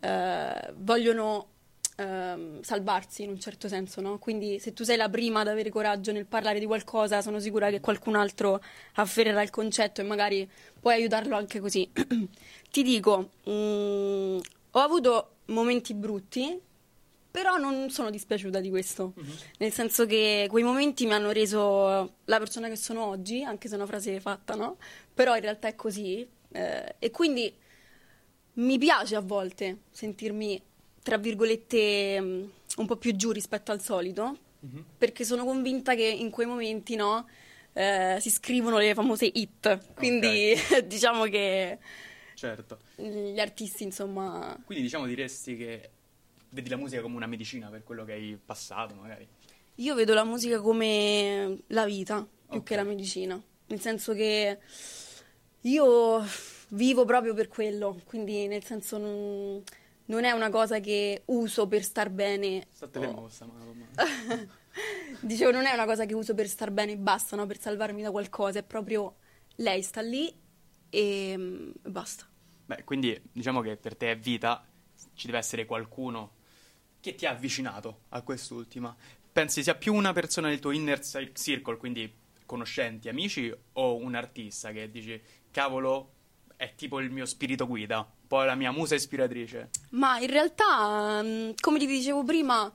eh, 0.00 0.72
vogliono 0.78 1.46
ehm, 1.94 2.60
salvarsi 2.60 3.22
in 3.22 3.30
un 3.30 3.38
certo 3.38 3.68
senso, 3.68 4.00
no? 4.00 4.18
Quindi 4.18 4.58
se 4.58 4.72
tu 4.72 4.82
sei 4.82 4.96
la 4.96 5.08
prima 5.08 5.42
ad 5.42 5.48
avere 5.48 5.70
coraggio 5.70 6.10
nel 6.10 6.26
parlare 6.26 6.58
di 6.58 6.66
qualcosa, 6.66 7.22
sono 7.22 7.38
sicura 7.38 7.70
che 7.70 7.78
qualcun 7.78 8.16
altro 8.16 8.60
afferrerà 8.94 9.42
il 9.42 9.50
concetto 9.50 10.00
e 10.00 10.04
magari 10.04 10.50
puoi 10.80 10.94
aiutarlo 10.94 11.36
anche 11.36 11.60
così. 11.60 11.88
Ti 12.68 12.82
dico, 12.82 13.30
mm, 13.48 14.38
ho 14.76 14.80
avuto 14.80 15.36
momenti 15.46 15.94
brutti, 15.94 16.60
però 17.30 17.56
non 17.56 17.90
sono 17.90 18.10
dispiaciuta 18.10 18.60
di 18.60 18.70
questo. 18.70 19.12
Nel 19.58 19.72
senso 19.72 20.06
che 20.06 20.46
quei 20.48 20.62
momenti 20.62 21.04
mi 21.06 21.12
hanno 21.12 21.32
reso 21.32 22.14
la 22.24 22.38
persona 22.38 22.68
che 22.68 22.76
sono 22.76 23.04
oggi, 23.06 23.42
anche 23.42 23.66
se 23.68 23.74
è 23.74 23.76
una 23.76 23.86
frase 23.86 24.20
fatta, 24.20 24.54
no? 24.54 24.76
Però 25.12 25.34
in 25.34 25.42
realtà 25.42 25.68
è 25.68 25.74
così. 25.74 26.26
eh, 26.52 26.94
e 26.98 27.10
quindi 27.10 27.52
mi 28.54 28.78
piace 28.78 29.16
a 29.16 29.20
volte 29.20 29.78
sentirmi, 29.90 30.60
tra 31.02 31.16
virgolette, 31.18 32.20
mh, 32.20 32.50
un 32.76 32.86
po' 32.86 32.96
più 32.96 33.14
giù 33.16 33.32
rispetto 33.32 33.72
al 33.72 33.80
solito, 33.82 34.38
perché 34.96 35.24
sono 35.24 35.44
convinta 35.44 35.94
che 35.94 36.04
in 36.06 36.30
quei 36.30 36.46
momenti, 36.46 36.94
no? 36.96 37.26
eh, 37.74 38.16
si 38.20 38.30
scrivono 38.30 38.78
le 38.78 38.94
famose 38.94 39.28
hit. 39.32 39.94
Quindi 39.94 40.54
diciamo 40.86 41.24
che 41.24 41.78
Certo. 42.34 42.78
gli 42.96 43.38
artisti, 43.38 43.84
insomma, 43.84 44.58
Quindi 44.64 44.84
diciamo 44.84 45.06
diresti 45.06 45.56
che 45.56 45.90
vedi 46.50 46.68
la 46.68 46.76
musica 46.76 47.00
come 47.02 47.16
una 47.16 47.26
medicina 47.26 47.68
per 47.68 47.82
quello 47.84 48.04
che 48.04 48.12
hai 48.12 48.38
passato, 48.44 48.94
magari. 48.94 49.26
Io 49.76 49.94
vedo 49.94 50.14
la 50.14 50.24
musica 50.24 50.60
come 50.60 51.62
la 51.68 51.84
vita 51.84 52.26
più 52.48 52.58
Ok. 52.58 52.64
che 52.64 52.76
la 52.76 52.84
medicina, 52.84 53.40
nel 53.66 53.80
senso 53.80 54.12
che 54.12 54.58
io 55.62 56.24
vivo 56.68 57.04
proprio 57.04 57.34
per 57.34 57.48
quello, 57.48 58.00
quindi 58.04 58.46
nel 58.46 58.64
senso 58.64 58.98
non, 58.98 59.62
non 60.06 60.24
è 60.24 60.30
una 60.32 60.50
cosa 60.50 60.80
che 60.80 61.22
uso 61.26 61.66
per 61.66 61.82
star 61.82 62.10
bene. 62.10 62.66
State 62.72 62.98
o- 62.98 63.00
fermo 63.00 63.14
con 63.14 63.22
questa 63.24 63.46
mano. 63.46 63.72
Dicevo, 65.20 65.52
non 65.52 65.64
è 65.66 65.72
una 65.72 65.84
cosa 65.86 66.04
che 66.04 66.14
uso 66.14 66.34
per 66.34 66.48
star 66.48 66.70
bene 66.70 66.92
e 66.92 66.96
basta, 66.96 67.36
no? 67.36 67.46
Per 67.46 67.58
salvarmi 67.60 68.02
da 68.02 68.10
qualcosa, 68.10 68.58
è 68.58 68.62
proprio 68.62 69.16
lei 69.56 69.82
sta 69.82 70.00
lì 70.00 70.32
e 70.94 71.34
mm, 71.36 71.70
basta. 71.82 72.26
Beh, 72.66 72.84
quindi 72.84 73.20
diciamo 73.32 73.60
che 73.60 73.76
per 73.76 73.96
te 73.96 74.12
è 74.12 74.16
vita, 74.16 74.64
ci 75.14 75.26
deve 75.26 75.38
essere 75.38 75.66
qualcuno 75.66 76.36
che 77.00 77.14
ti 77.14 77.26
ha 77.26 77.30
avvicinato 77.30 78.02
a 78.10 78.22
quest'ultima. 78.22 78.94
Pensi 79.32 79.62
sia 79.62 79.74
più 79.74 79.92
una 79.92 80.12
persona 80.12 80.48
del 80.48 80.60
tuo 80.60 80.70
inner 80.70 81.04
ci- 81.04 81.32
circle, 81.34 81.76
quindi 81.76 82.10
conoscenti, 82.46 83.08
amici, 83.08 83.52
o 83.72 83.96
un 83.96 84.14
artista 84.14 84.70
che 84.70 84.90
dici, 84.90 85.20
cavolo, 85.50 86.12
è 86.56 86.74
tipo 86.76 87.00
il 87.00 87.10
mio 87.10 87.26
spirito 87.26 87.66
guida, 87.66 88.08
poi 88.26 88.46
la 88.46 88.54
mia 88.54 88.70
musa 88.70 88.94
ispiratrice. 88.94 89.70
Ma 89.90 90.18
in 90.20 90.28
realtà, 90.28 91.20
mm, 91.22 91.50
come 91.60 91.78
ti 91.78 91.86
dicevo 91.86 92.22
prima, 92.22 92.72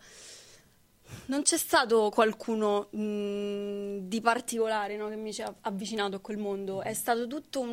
non 1.27 1.41
c'è 1.43 1.57
stato 1.57 2.09
qualcuno 2.13 2.89
mm, 2.95 3.97
di 4.07 4.21
particolare 4.21 4.95
no, 4.97 5.09
che 5.09 5.15
mi 5.15 5.33
ci 5.33 5.41
ha 5.41 5.53
avvicinato 5.61 6.15
a 6.15 6.19
quel 6.19 6.37
mondo. 6.37 6.81
È 6.81 6.93
stato 6.93 7.27
tutto 7.27 7.59
un 7.61 7.69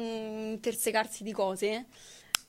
intersecarsi 0.53 1.23
di 1.25 1.33
cose, 1.33 1.87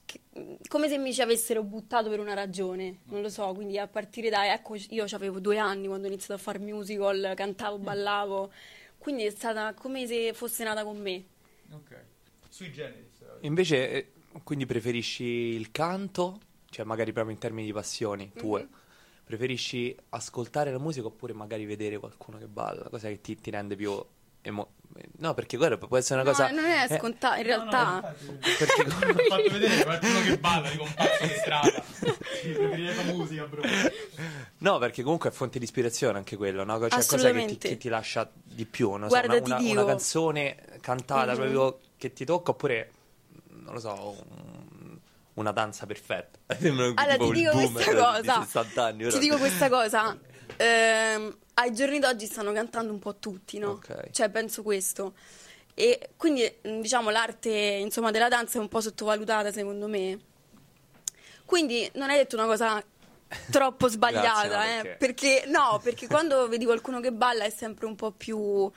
che- 0.06 0.22
come 0.68 0.88
se 0.90 0.98
mi 0.98 1.14
ci 1.14 1.22
avessero 1.22 1.64
buttato 1.64 2.10
per 2.10 2.20
una 2.20 2.34
ragione. 2.34 3.00
Non 3.06 3.22
lo 3.22 3.30
so, 3.30 3.52
quindi 3.54 3.78
a 3.78 3.88
partire 3.88 4.30
da... 4.30 4.52
Ecco, 4.54 4.76
io 4.90 5.06
avevo 5.12 5.40
due 5.40 5.58
anni 5.58 5.88
quando 5.88 6.06
ho 6.08 6.10
iniziato 6.10 6.34
a 6.34 6.38
fare 6.38 6.60
musical, 6.60 7.34
cantavo, 7.36 7.78
ballavo. 7.78 8.52
Quindi 8.98 9.24
è 9.24 9.30
stata 9.30 9.74
come 9.74 10.06
se 10.08 10.34
fosse 10.34 10.64
nata 10.64 10.84
con 10.84 10.98
me. 10.98 11.24
Ok. 11.72 12.04
Sui 12.50 12.72
generis. 12.72 13.06
Invece, 13.42 13.90
eh, 13.92 14.12
quindi 14.44 14.66
preferisci 14.66 15.24
il 15.24 15.72
canto, 15.72 16.40
cioè 16.70 16.84
magari 16.86 17.12
proprio 17.14 17.34
in 17.34 17.40
termini 17.40 17.66
di 17.68 17.74
passioni 17.74 18.32
tue, 18.36 18.62
Mhm. 18.64 18.70
Preferisci 19.28 19.96
ascoltare 20.10 20.72
la 20.72 20.80
musica 20.80 21.08
oppure 21.08 21.34
magari 21.34 21.66
vedere 21.66 21.98
qualcuno 22.00 22.38
che 22.38 22.48
balla, 22.48 22.88
cosa 22.90 23.10
che 23.10 23.20
ti, 23.22 23.36
ti 23.36 23.52
rende 23.52 23.76
più 23.76 24.02
emo- 24.42 24.72
No, 25.18 25.34
perché 25.36 25.58
guarda, 25.58 25.78
può 25.78 25.96
essere 25.98 26.22
una 26.22 26.32
No, 26.32 26.36
cosa... 26.36 26.50
non 26.50 26.64
è 26.66 26.88
eh, 26.90 26.98
scontato, 26.98 27.38
in 27.40 27.46
realtà... 27.46 28.02
perché... 28.58 28.82
Ho 28.88 29.28
fatto 29.28 29.50
vedere 29.52 29.84
qualcuno 29.84 30.22
che 30.22 30.38
balla 30.40 30.70
di 30.72 30.78
compagno 30.78 31.10
di 31.22 31.28
strada. 31.40 31.84
Preferirei 32.00 32.96
la 32.96 33.04
musica, 33.14 33.46
bro. 33.46 33.62
No, 34.60 34.78
perché 34.80 35.04
comunque 35.04 35.30
è 35.30 35.34
fonte 35.34 35.60
di 35.60 35.66
ispirazione 35.66 36.18
anche 36.18 36.36
quello, 36.36 36.64
no? 36.64 36.80
Cioè, 36.90 37.06
cosa 37.06 37.30
che 37.32 37.46
ti, 37.46 37.58
che 37.58 37.78
ti 37.78 37.90
lascia 37.90 38.28
di 38.42 38.66
più, 38.66 38.90
so, 38.94 39.08
Guarda, 39.08 39.34
una, 39.34 39.42
ti 39.42 39.50
una- 39.52 39.58
dico- 39.60 39.72
una 39.74 39.86
canzone 39.86 40.58
cantata 40.82 41.32
Mhm. 41.34 41.38
proprio 41.38 41.80
che 41.98 42.14
ti 42.14 42.26
tocca 42.26 42.52
oppure, 42.52 42.92
non 43.50 43.74
lo 43.74 43.80
so, 43.80 43.94
un- 43.94 44.47
una 45.38 45.52
danza 45.52 45.86
perfetta. 45.86 46.38
Allora, 46.58 46.94
tipo 47.18 47.32
ti 47.32 47.40
dico 47.40 47.52
questa 47.52 47.96
cosa. 47.96 48.42
60 48.44 48.84
anni. 48.84 48.98
Ti 49.00 49.06
ora. 49.06 49.18
dico 49.18 49.38
questa 49.38 49.70
cosa. 49.70 50.18
Ehm, 50.58 51.38
ai 51.56 51.74
giorni 51.74 52.00
d'oggi 52.00 52.26
stanno 52.26 52.52
cantando 52.52 52.92
un 52.92 53.00
po' 53.00 53.16
tutti, 53.16 53.58
no? 53.58 53.72
Ok. 53.72 54.10
Cioè, 54.12 54.30
penso 54.30 54.62
questo. 54.64 55.14
E 55.74 56.10
quindi, 56.18 56.52
mh, 56.64 56.80
diciamo, 56.82 57.10
l'arte, 57.10 57.50
insomma, 57.50 58.12
della 58.12 58.28
danza 58.30 58.58
è 58.58 58.62
un 58.62 58.68
po' 58.68 58.82
sottovalutata, 58.82 59.52
secondo 59.52 59.88
me. 59.88 60.20
Quindi 61.46 61.90
non 61.94 62.10
hai 62.10 62.18
detto 62.18 62.36
una 62.36 62.46
cosa 62.46 62.84
troppo 63.52 63.88
sbagliata, 63.88 64.48
Grazie, 64.48 64.80
eh, 64.80 64.90
ma 64.90 64.96
perché 64.98 65.44
no, 65.48 65.80
perché 65.84 66.08
quando 66.10 66.48
vedi 66.48 66.66
qualcuno 66.66 67.00
che 67.00 67.12
balla 67.12 67.44
è 67.44 67.50
sempre 67.50 67.86
un 67.86 67.96
po' 67.96 68.12
più 68.12 68.70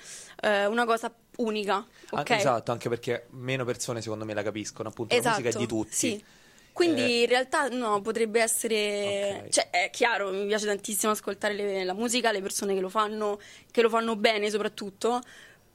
eh, 0.42 0.66
una 0.66 0.84
cosa 0.84 1.12
unica, 1.36 1.76
Ah, 2.10 2.20
ok? 2.20 2.30
esatto, 2.30 2.70
anche 2.70 2.88
perché 2.90 3.26
meno 3.30 3.64
persone 3.64 4.02
secondo 4.02 4.24
me 4.26 4.34
la 4.34 4.42
capiscono, 4.42 4.88
appunto 4.90 5.14
la 5.16 5.22
musica 5.30 5.48
è 5.48 5.52
di 5.52 5.66
tutti. 5.66 5.88
Esatto, 5.90 5.96
Sì. 5.96 6.24
Quindi 6.72 7.02
Eh, 7.02 7.20
in 7.22 7.28
realtà 7.28 7.68
no, 7.68 8.00
potrebbe 8.00 8.40
essere... 8.40 9.42
Ok. 9.44 9.48
Cioè, 9.50 9.70
è 9.70 9.90
chiaro, 9.90 10.30
mi 10.30 10.46
piace 10.46 10.66
tantissimo 10.66 11.12
ascoltare 11.12 11.54
le- 11.54 11.84
la 11.84 11.94
musica, 11.94 12.32
le 12.32 12.40
persone 12.40 12.74
che 12.74 12.80
lo 12.80 12.88
fanno, 12.88 13.38
che 13.70 13.82
lo 13.82 13.88
fanno 13.88 14.16
bene 14.16 14.48
soprattutto, 14.50 15.20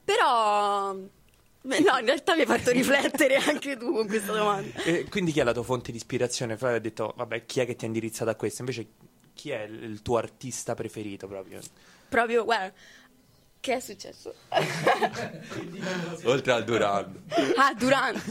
però... 0.04 0.94
beh, 0.94 1.80
No, 1.80 1.98
in 1.98 2.06
realtà 2.06 2.34
mi 2.34 2.40
hai 2.40 2.46
fatto 2.46 2.70
riflettere 2.70 3.36
anche 3.46 3.76
tu 3.76 3.92
con 3.92 4.06
questa 4.06 4.32
domanda. 4.32 4.82
E 4.82 5.06
quindi 5.08 5.32
chi 5.32 5.40
è 5.40 5.44
la 5.44 5.52
tua 5.52 5.62
fonte 5.62 5.90
di 5.90 5.96
ispirazione? 5.98 6.56
Flavio 6.56 6.76
ha 6.76 6.80
detto, 6.80 7.12
vabbè, 7.16 7.44
chi 7.46 7.60
è 7.60 7.66
che 7.66 7.76
ti 7.76 7.84
ha 7.84 7.88
indirizzato 7.88 8.30
a 8.30 8.34
questo? 8.34 8.62
Invece 8.62 8.86
chi 9.34 9.50
è 9.50 9.62
il 9.62 10.00
tuo 10.02 10.16
artista 10.16 10.74
preferito 10.74 11.26
proprio? 11.28 11.60
Proprio, 12.08 12.44
guarda, 12.44 12.72
che 13.66 13.74
è 13.74 13.80
successo? 13.80 14.32
Oltre 16.22 16.52
al 16.52 16.62
Duran. 16.62 17.24
Ah, 17.56 17.74
Duran. 17.74 18.14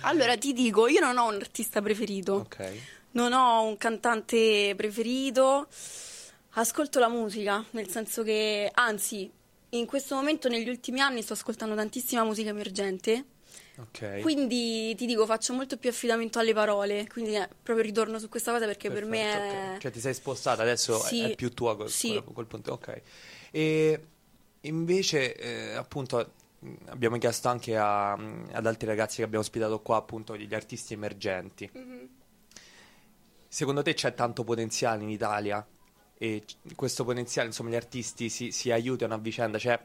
allora 0.00 0.38
ti 0.38 0.54
dico, 0.54 0.88
io 0.88 1.00
non 1.00 1.18
ho 1.18 1.28
un 1.28 1.34
artista 1.34 1.82
preferito. 1.82 2.32
Ok. 2.36 2.72
Non 3.10 3.34
ho 3.34 3.64
un 3.64 3.76
cantante 3.76 4.72
preferito, 4.76 5.68
ascolto 6.52 6.98
la 7.00 7.08
musica, 7.08 7.62
nel 7.72 7.88
senso 7.88 8.22
che, 8.22 8.70
anzi, 8.72 9.30
in 9.70 9.84
questo 9.84 10.14
momento 10.14 10.48
negli 10.48 10.70
ultimi 10.70 11.00
anni 11.00 11.20
sto 11.20 11.34
ascoltando 11.34 11.74
tantissima 11.74 12.24
musica 12.24 12.48
emergente, 12.48 13.24
Ok. 13.78 14.20
quindi 14.20 14.94
ti 14.94 15.04
dico 15.04 15.26
faccio 15.26 15.52
molto 15.52 15.76
più 15.76 15.90
affidamento 15.90 16.38
alle 16.38 16.54
parole, 16.54 17.06
quindi 17.08 17.34
eh, 17.36 17.46
proprio 17.62 17.84
ritorno 17.84 18.18
su 18.18 18.28
questa 18.30 18.50
cosa 18.52 18.64
perché 18.64 18.90
per 18.90 19.04
me 19.04 19.18
Perfetto, 19.20 19.54
è... 19.54 19.72
ok. 19.74 19.80
Cioè 19.80 19.90
ti 19.90 20.00
sei 20.00 20.14
spostata, 20.14 20.62
adesso 20.62 20.96
è- 21.04 21.08
Sì. 21.08 21.20
è 21.30 21.34
più 21.34 21.52
tua 21.52 21.76
quel, 21.76 21.90
Sì. 21.90 22.08
quel- 22.08 22.24
quel 22.24 22.46
punto. 22.46 22.72
Ok. 22.72 23.02
E 23.50 24.06
invece, 24.62 25.34
eh, 25.36 25.74
appunto, 25.74 26.32
abbiamo 26.86 27.18
chiesto 27.18 27.48
anche 27.48 27.76
a- 27.76 28.12
ad 28.12 28.66
altri 28.66 28.86
ragazzi 28.88 29.16
che 29.16 29.22
abbiamo 29.24 29.44
ospitato 29.44 29.80
qua, 29.80 29.96
appunto, 29.96 30.36
gli 30.36 30.54
artisti 30.54 30.94
emergenti. 30.94 31.68
Mhm. 31.72 32.08
Secondo 33.48 33.82
te 33.82 33.94
c'è 33.94 34.14
tanto 34.14 34.44
potenziale 34.44 35.02
in 35.02 35.10
Italia? 35.10 35.64
E 36.18 36.44
questo 36.74 37.04
potenziale, 37.04 37.48
insomma, 37.48 37.70
gli 37.70 37.74
artisti 37.76 38.28
si, 38.30 38.50
si 38.50 38.70
aiutano 38.70 39.14
a 39.14 39.18
vicenda? 39.18 39.58
C'è 39.58 39.78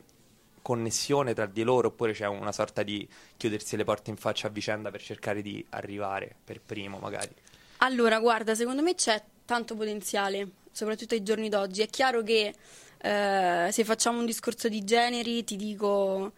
connessione 0.61 1.33
tra 1.33 1.45
di 1.45 1.63
loro 1.63 1.89
oppure 1.89 2.13
c'è 2.13 2.27
una 2.27 2.51
sorta 2.51 2.83
di 2.83 3.07
chiudersi 3.37 3.75
le 3.75 3.83
porte 3.83 4.09
in 4.09 4.17
faccia 4.17 4.47
a 4.47 4.49
vicenda 4.49 4.91
per 4.91 5.01
cercare 5.01 5.41
di 5.41 5.65
arrivare 5.69 6.35
per 6.43 6.61
primo, 6.61 6.97
magari? 6.99 7.33
Allora, 7.77 8.19
guarda, 8.19 8.53
secondo 8.55 8.81
me 8.81 8.95
c'è 8.95 9.21
tanto 9.45 9.75
potenziale, 9.75 10.47
soprattutto 10.71 11.15
ai 11.15 11.23
giorni 11.23 11.49
d'oggi. 11.49 11.81
È 11.81 11.87
chiaro 11.87 12.21
che 12.21 12.53
eh, 13.01 13.69
se 13.71 13.83
facciamo 13.83 14.19
un 14.19 14.25
discorso 14.25 14.69
di 14.69 14.83
generi, 14.83 15.43
ti 15.43 15.55
dico 15.55 16.33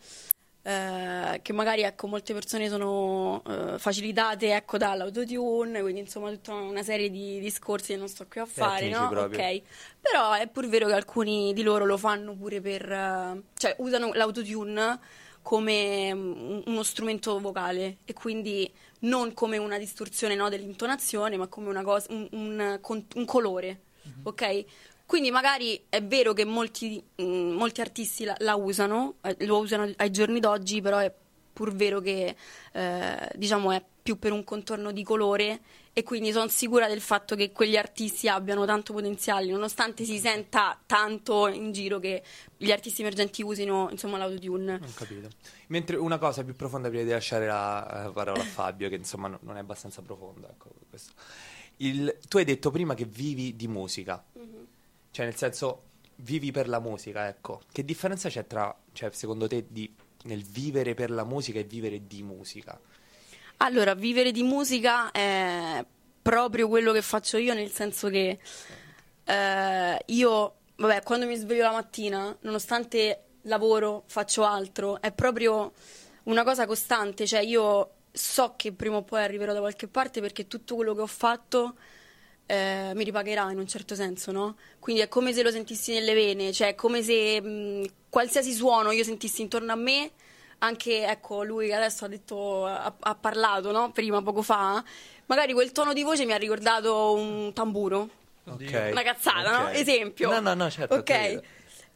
eh, 0.63 1.39
che 1.41 1.53
magari 1.53 1.82
ecco, 1.84 2.08
molte 2.08 2.34
persone 2.34 2.70
sono 2.70 3.43
eh, 3.46 3.77
facilitate 3.77 4.55
ecco, 4.55 4.77
dall'autotune, 4.77 5.82
quindi 5.82 6.00
insomma 6.01 6.29
tutta 6.32 6.53
una 6.53 6.84
serie 6.84 7.10
di 7.10 7.39
discorsi 7.39 7.93
che 7.93 7.98
non 7.98 8.08
sto 8.08 8.25
qui 8.27 8.39
a 8.39 8.46
fare, 8.46 8.89
no? 8.89 9.10
proprio. 9.10 9.39
Ok. 9.39 9.62
Però 10.00 10.34
è 10.34 10.48
pur 10.48 10.67
vero 10.67 10.88
che 10.88 10.93
alcuni 10.93 11.53
di 11.53 11.63
loro 11.63 11.86
lo 11.86 11.98
fanno 11.98 12.34
pure 12.36 12.62
per... 12.62 12.89
eh, 12.91 13.41
cioè 13.55 13.75
usano 13.79 14.13
l'autotune 14.13 15.00
come 15.41 16.13
mm, 16.13 16.62
uno 16.67 16.84
strumento 16.84 17.38
vocale 17.39 17.98
e 18.05 18.13
quindi 18.13 18.72
non 19.00 19.34
come 19.34 19.58
una 19.58 19.77
distorsione 19.77 20.36
no, 20.36 20.48
dell'intonazione, 20.48 21.36
ma 21.36 21.48
come 21.48 21.67
una 21.67 21.84
cosa, 21.84 22.08
un, 22.12 22.27
un- 22.32 22.79
un 23.15 23.25
colore, 23.25 23.82
ok? 24.24 24.65
Quindi 25.05 25.31
magari 25.31 25.79
è 25.89 26.01
vero 26.01 26.33
che 26.33 26.45
molti, 26.45 27.03
mm, 27.22 27.51
molti 27.51 27.81
artisti 27.81 28.24
la, 28.24 28.36
la 28.39 28.55
usano, 28.55 29.15
eh, 29.22 29.36
lo 29.45 29.60
usano 29.60 29.91
ai 29.98 30.12
giorni 30.12 30.39
d'oggi, 30.39 30.81
però 30.81 30.98
è 30.98 31.13
pur 31.53 31.74
vero 31.74 32.00
che 32.00 32.36
eh, 32.72 33.29
diciamo 33.36 33.72
è 33.72 33.83
più 34.03 34.17
per 34.19 34.31
un 34.31 34.43
contorno 34.43 34.91
di 34.91 35.03
colore 35.03 35.62
e 35.93 36.03
quindi 36.03 36.31
sono 36.31 36.48
sicura 36.50 36.88
del 36.88 37.00
fatto 37.00 37.36
che 37.36 37.51
quegli 37.51 37.77
artisti 37.77 38.27
abbiano 38.27 38.65
tanto 38.65 38.91
potenziale, 38.91 39.45
nonostante 39.50 40.03
si 40.03 40.17
senta 40.17 40.77
tanto 40.86 41.48
in 41.48 41.72
giro 41.72 42.00
che 42.00 42.24
gli 42.57 42.72
artisti 42.72 43.01
emergenti 43.01 43.43
usino 43.43 43.88
insomma 43.91 44.17
l'autotune. 44.17 44.79
Non 44.79 44.93
capito. 44.93 45.29
Mentre 45.67 45.95
una 45.98 46.17
cosa 46.17 46.43
più 46.43 46.55
profonda 46.55 46.89
prima 46.89 47.03
di 47.03 47.12
lasciare 47.12 47.45
la 47.45 48.07
eh, 48.07 48.12
parola 48.12 48.41
a 48.41 48.45
Fabio, 48.45 48.89
che 48.89 48.95
insomma 48.95 49.27
no- 49.27 49.39
non 49.43 49.55
è 49.55 49.60
abbastanza 49.60 50.01
profonda. 50.01 50.50
Ecco. 50.50 50.72
Il- 51.77 52.17
tu 52.27 52.38
hai 52.38 52.43
detto 52.45 52.72
prima 52.72 52.95
che 52.95 53.05
vivi 53.05 53.55
di 53.55 53.67
musica, 53.67 54.22
cioè 55.13 55.25
nel 55.25 55.36
senso 55.36 55.84
vivi 56.17 56.50
per 56.50 56.67
la 56.67 56.79
musica, 56.79 57.27
ecco. 57.27 57.62
Che 57.72 57.86
differenza 57.86 58.29
c'è 58.29 58.48
tra, 58.48 58.75
cioè, 58.93 59.12
secondo 59.12 59.48
te, 59.48 59.65
di- 59.70 59.93
nel 60.24 60.43
vivere 60.43 60.96
per 60.96 61.12
la 61.12 61.24
musica 61.24 61.60
e 61.60 61.63
vivere 61.65 62.08
di 62.08 62.24
musica? 62.24 62.79
Allora, 63.58 63.93
vivere 63.93 64.32
di 64.32 64.41
musica 64.41 65.12
è 65.12 65.86
proprio 66.20 66.67
quello 66.67 66.91
che 66.91 67.03
faccio 67.03 67.38
io, 67.38 67.53
nel 67.53 67.70
senso 67.70 68.10
che 68.10 68.39
eh, 69.24 70.03
io, 70.03 70.53
vabbè, 70.77 71.03
quando 71.03 71.27
mi 71.27 71.36
sveglio 71.36 71.62
la 71.62 71.74
mattina, 71.74 72.36
nonostante 72.41 73.25
lavoro, 73.43 74.05
faccio 74.08 74.43
altro, 74.43 75.00
è 75.00 75.12
proprio 75.12 75.74
una 76.24 76.43
cosa 76.43 76.65
costante, 76.65 77.27
cioè 77.27 77.41
io 77.41 77.91
so 78.12 78.55
che 78.55 78.72
prima 78.72 78.96
o 78.96 79.03
poi 79.03 79.22
arriverò 79.22 79.53
da 79.53 79.60
qualche 79.60 79.88
parte 79.88 80.22
perché 80.22 80.48
tutto 80.48 80.74
quello 80.74 80.96
che 80.96 81.01
ho 81.01 81.08
fatto 81.08 81.75
eh, 82.53 82.91
mi 82.93 83.03
ripagherà 83.03 83.50
in 83.51 83.57
un 83.57 83.67
certo 83.67 83.95
senso, 83.95 84.31
no? 84.31 84.55
Quindi 84.79 85.01
è 85.01 85.07
come 85.07 85.33
se 85.33 85.41
lo 85.43 85.51
sentissi 85.51 85.93
nelle 85.93 86.13
vene, 86.13 86.51
cioè 86.51 86.69
è 86.69 86.75
come 86.75 87.01
se 87.01 87.41
mh, 87.41 87.86
qualsiasi 88.10 88.53
suono 88.53 88.91
io 88.91 89.03
sentissi 89.03 89.41
intorno 89.41 89.72
a 89.72 89.75
me, 89.75 90.12
anche 90.60 91.05
ecco 91.07 91.43
lui 91.43 91.67
che 91.67 91.74
adesso 91.74 92.05
ha 92.05 92.07
detto, 92.07 92.65
ha, 92.65 92.93
ha 93.00 93.15
parlato, 93.15 93.72
no? 93.72 93.91
Prima, 93.91 94.22
poco 94.22 94.41
fa, 94.41 94.83
magari 95.25 95.53
quel 95.53 95.72
tono 95.72 95.93
di 95.93 96.03
voce 96.03 96.25
mi 96.25 96.33
ha 96.33 96.38
ricordato 96.38 97.13
un 97.13 97.51
tamburo, 97.53 98.10
Ok. 98.45 98.89
una 98.91 99.03
cazzata, 99.03 99.51
no? 99.60 99.67
Ok. 99.69 99.75
Esempio. 99.75 100.29
No, 100.29 100.39
no, 100.39 100.53
no, 100.53 100.69
certo. 100.69 100.95
Ok. 100.95 101.41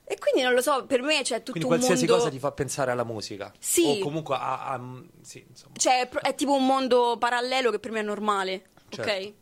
E 0.09 0.17
quindi 0.19 0.41
non 0.41 0.53
lo 0.53 0.61
so, 0.61 0.85
per 0.85 1.01
me 1.01 1.21
c'è 1.21 1.39
tutto 1.39 1.51
Quindi 1.51 1.69
un 1.69 1.75
qualsiasi 1.75 2.05
mondo... 2.05 2.17
cosa 2.17 2.29
ti 2.31 2.39
fa 2.39 2.51
pensare 2.53 2.91
alla 2.91 3.03
musica. 3.03 3.51
Sì. 3.59 3.97
O 3.99 4.03
comunque 4.03 4.35
a... 4.35 4.67
a- 4.67 5.01
sì, 5.21 5.45
insomma. 5.49 5.73
Cioè, 5.75 6.07
è, 6.07 6.09
è 6.09 6.33
tipo 6.35 6.53
un 6.53 6.65
mondo 6.65 7.17
parallelo 7.19 7.71
che 7.71 7.79
per 7.79 7.91
me 7.91 7.99
è 7.99 8.03
normale, 8.03 8.69
Certo. 8.87 9.11
ok? 9.11 9.33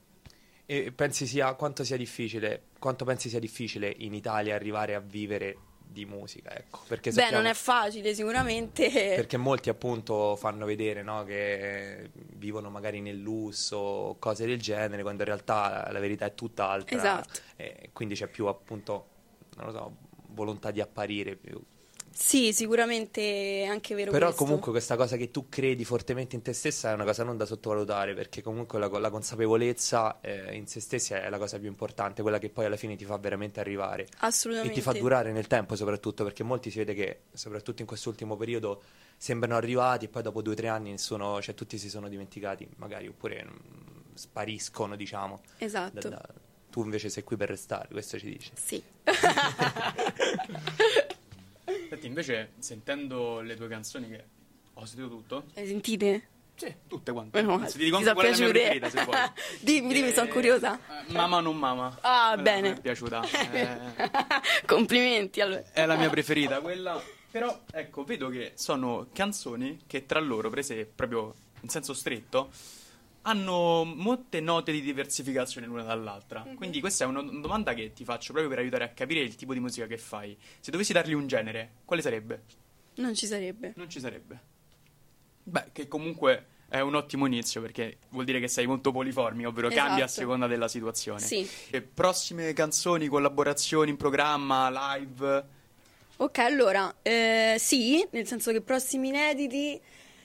E 0.66 0.92
pensi 0.92 1.28
sia 1.28 1.54
quanto 1.54 1.84
sia 1.84 1.98
difficile, 1.98 2.64
quanto 2.80 3.06
pensi 3.06 3.30
sia 3.30 3.40
difficile 3.40 3.94
in 4.00 4.14
Italia 4.14 4.56
arrivare 4.56 4.96
a 4.96 5.00
vivere 5.00 5.58
di 5.88 6.06
musica, 6.06 6.54
ecco, 6.56 6.82
perché 6.88 7.12
Beh, 7.12 7.30
non 7.32 7.46
è 7.46 7.54
facile 7.54 8.14
sicuramente. 8.14 8.90
perché 9.16 9.38
molti 9.38 9.70
appunto 9.70 10.36
fanno 10.36 10.66
vedere, 10.66 11.04
no, 11.04 11.24
che 11.24 12.10
vivono 12.34 12.70
magari 12.70 13.00
nel 13.00 13.18
lusso 13.18 13.78
o 13.78 14.20
cose 14.20 14.46
del 14.46 14.60
genere, 14.60 15.04
quando 15.04 15.22
in 15.22 15.30
realtà 15.30 15.90
la 15.92 16.00
verità 16.00 16.26
è 16.26 16.34
tutt'altra. 16.34 16.98
Esatto. 16.98 17.40
E 17.56 17.90
quindi 17.94 18.16
c'è 18.16 18.28
più 18.28 18.48
appunto, 18.48 19.08
non 19.56 19.68
lo 19.68 19.72
so, 19.72 19.96
volontà 20.30 20.72
di 20.72 20.82
apparire 20.82 21.36
più. 21.36 21.62
Sì, 22.18 22.54
sicuramente 22.54 23.64
è 23.64 23.66
anche 23.66 23.94
vero 23.94 24.10
Però 24.10 24.28
questo. 24.28 24.46
comunque 24.46 24.72
questa 24.72 24.96
cosa 24.96 25.18
che 25.18 25.32
tu 25.32 25.50
credi 25.50 25.84
fortemente 25.84 26.38
in 26.38 26.42
te 26.42 26.54
stessa 26.54 26.92
è 26.92 26.94
una 26.94 27.04
cosa 27.04 27.26
non 27.26 27.36
da 27.36 27.46
sottovalutare, 27.46 28.14
perché 28.14 28.42
comunque 28.42 28.80
la, 28.80 28.88
la 28.88 29.10
consapevolezza 29.10 30.22
eh, 30.22 30.56
in 30.56 30.66
se 30.66 30.80
stessi 30.80 31.14
è 31.14 31.30
la 31.30 31.38
cosa 31.38 31.60
più 31.60 31.68
importante, 31.68 32.22
quella 32.22 32.40
che 32.40 32.50
poi 32.50 32.64
alla 32.66 32.78
fine 32.78 32.96
ti 32.96 33.04
fa 33.04 33.18
veramente 33.18 33.60
arrivare. 33.60 34.04
E 34.04 34.08
Assolutamente. 34.20 34.76
ti 34.76 34.82
fa 34.82 34.94
durare 34.94 35.34
nel 35.34 35.48
tempo 35.48 35.76
soprattutto, 35.76 36.24
perché 36.24 36.44
molti 36.44 36.72
si 36.72 36.78
vede 36.78 36.94
che, 36.94 37.20
soprattutto 37.34 37.82
in 37.82 37.88
quest'ultimo 37.88 38.38
periodo, 38.38 38.82
sembrano 39.18 39.58
arrivati 39.58 40.06
e 40.06 40.08
poi 40.08 40.22
dopo 40.22 40.42
due 40.42 40.54
o 40.54 40.56
tre 40.56 40.70
anni 40.70 40.92
nessuno, 40.92 41.42
cioè 41.42 41.54
tutti 41.54 41.78
si 41.78 41.90
sono 41.90 42.08
dimenticati, 42.08 42.66
magari, 42.78 43.10
oppure 43.10 43.44
mm, 43.44 44.14
spariscono, 44.14 44.96
diciamo. 44.96 45.42
Esatto. 45.58 46.00
da- 46.00 46.10
da- 46.10 46.26
tu 46.70 46.82
invece 46.82 47.10
sei 47.10 47.24
qui 47.24 47.36
per 47.36 47.50
restare, 47.50 47.90
questo 47.92 48.18
ci 48.18 48.30
dice. 48.30 48.52
Sì. 48.56 48.82
Senti, 51.96 52.08
invece, 52.08 52.52
sentendo 52.60 53.40
le 53.42 53.56
tue 53.56 53.68
canzoni 53.70 54.10
che 54.10 54.24
ho 54.74 54.86
sentito 54.86 55.08
tutto, 55.08 55.46
Hai 55.56 55.66
sentite? 55.68 56.28
sì, 56.56 56.74
tutte 56.88 57.12
quante. 57.12 57.42
Meno 57.42 57.56
Anzi, 57.56 57.78
ti 57.78 57.86
dico 57.86 57.98
ti 57.98 58.04
anche 58.04 58.14
qual 58.14 58.26
è 58.26 58.30
la 58.32 58.38
mia 58.38 58.52
piaciute? 58.52 58.78
preferita, 58.80 58.90
se 58.90 59.04
vuoi. 59.04 59.32
dimmi, 59.62 59.94
dimmi, 59.94 60.08
Eh, 60.10 60.14
sono 60.14 60.28
curiosa. 60.30 60.76
eh, 61.08 61.12
Mama 61.14 61.40
non 61.40 61.58
mama. 61.58 61.98
Ah, 62.02 62.30
Quella 62.34 62.42
bene. 62.44 62.70
Mi 62.72 62.78
è 62.78 62.82
piaciuta. 62.82 63.22
Eh, 63.54 64.66
Complimenti, 64.66 65.42
allora. 65.42 65.64
è 65.72 65.86
la 65.86 65.96
mia 65.96 66.10
preferita, 66.10 66.60
quella. 66.62 67.02
Però, 67.32 67.62
ecco, 67.72 68.04
vedo 68.04 68.30
che 68.30 68.54
sono 68.56 69.08
canzoni 69.14 69.82
che 69.88 70.06
tra 70.06 70.20
loro, 70.20 70.50
prese 70.50 70.86
proprio 70.86 71.34
in 71.62 71.70
senso 71.70 71.94
stretto, 71.94 72.50
hanno 73.28 73.84
molte 73.86 74.40
note 74.40 74.72
di 74.72 74.82
diversificazione 74.82 75.66
l'una 75.66 75.84
dall'altra. 75.84 76.44
Mhm. 76.46 76.56
Quindi 76.56 76.80
questa 76.80 77.06
è 77.06 77.08
una 77.08 77.22
domanda 77.22 77.74
che 77.74 77.92
ti 77.94 78.04
faccio 78.04 78.32
proprio 78.34 78.50
per 78.50 78.60
aiutare 78.62 78.84
a 78.84 78.90
capire 78.90 79.22
il 79.22 79.36
tipo 79.36 79.54
di 79.54 79.60
musica 79.60 79.88
che 79.88 79.98
fai. 79.98 80.38
Se 80.60 80.70
dovessi 80.72 80.94
dargli 80.94 81.14
un 81.14 81.26
genere, 81.28 81.72
quale 81.86 82.02
sarebbe? 82.04 82.44
Non 82.96 83.16
ci 83.16 83.26
sarebbe. 83.26 83.74
Non 83.76 83.90
ci 83.90 84.00
sarebbe. 84.00 84.40
Beh, 85.44 85.66
che 85.72 85.88
comunque 85.88 86.46
è 86.70 86.80
un 86.80 86.94
ottimo 86.96 87.26
inizio 87.26 87.62
perché 87.62 87.98
vuol 88.10 88.26
dire 88.26 88.40
che 88.40 88.48
sei 88.48 88.68
molto 88.68 88.92
poliformico, 88.92 89.50
ovvero 89.50 89.70
cambi 89.70 90.02
a 90.02 90.06
Esatto. 90.06 90.22
seconda 90.22 90.46
della 90.48 90.68
situazione. 90.68 91.20
Sì. 91.20 91.48
E 91.72 91.82
prossime 91.82 92.54
canzoni, 92.54 93.08
collaborazioni 93.08 93.90
in 93.90 93.98
programma, 93.98 94.96
live? 94.98 95.46
Ok, 96.18 96.38
allora, 96.40 96.96
eh, 97.02 97.56
sì, 97.60 98.06
nel 98.12 98.26
senso 98.28 98.52
che 98.52 98.62
prossimi 98.62 99.10
inediti 99.10 99.80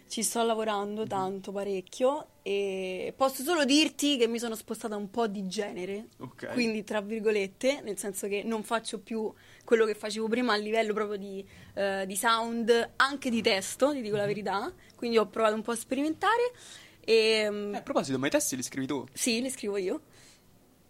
ci 0.09 0.23
sto 0.23 0.43
lavorando 0.45 1.07
tanto, 1.07 1.51
parecchio, 1.53 2.27
e 2.43 3.13
posso 3.17 3.43
solo 3.43 3.65
dirti 3.65 4.17
che 4.17 4.27
mi 4.27 4.39
sono 4.39 4.55
spostata 4.55 4.97
un 4.97 5.11
po' 5.11 5.27
di 5.27 5.47
genere, 5.47 6.09
Ok. 6.19 6.53
quindi 6.53 6.85
tra 6.85 7.01
virgolette, 7.01 7.81
nel 7.83 7.99
senso 7.99 8.29
che 8.29 8.43
non 8.43 8.63
faccio 8.63 8.99
più 9.01 9.33
quello 9.65 9.85
che 9.85 9.95
facevo 9.95 10.27
prima 10.29 10.53
a 10.55 10.57
livello 10.57 10.93
proprio 10.95 11.19
di, 11.19 11.47
eh, 11.75 12.05
di 12.07 12.17
sound, 12.17 12.91
anche 12.97 13.31
di 13.31 13.43
testo, 13.43 13.93
ti 13.93 14.01
dico 14.01 14.17
la 14.17 14.27
verità, 14.27 14.73
quindi 14.97 15.19
ho 15.19 15.27
provato 15.29 15.55
un 15.55 15.63
po' 15.63 15.73
a 15.73 15.77
sperimentare 15.77 16.53
e 17.01 17.49
mm, 17.51 17.75
Eh, 17.75 17.79
a 17.79 17.83
proposito, 17.83 18.19
ma 18.19 18.27
i 18.27 18.31
testi 18.31 18.57
li 18.57 18.63
scrivi 18.63 18.87
tu? 18.87 19.05
sì, 19.13 19.41
li 19.41 19.51
scrivo 19.51 19.77
io. 19.77 20.01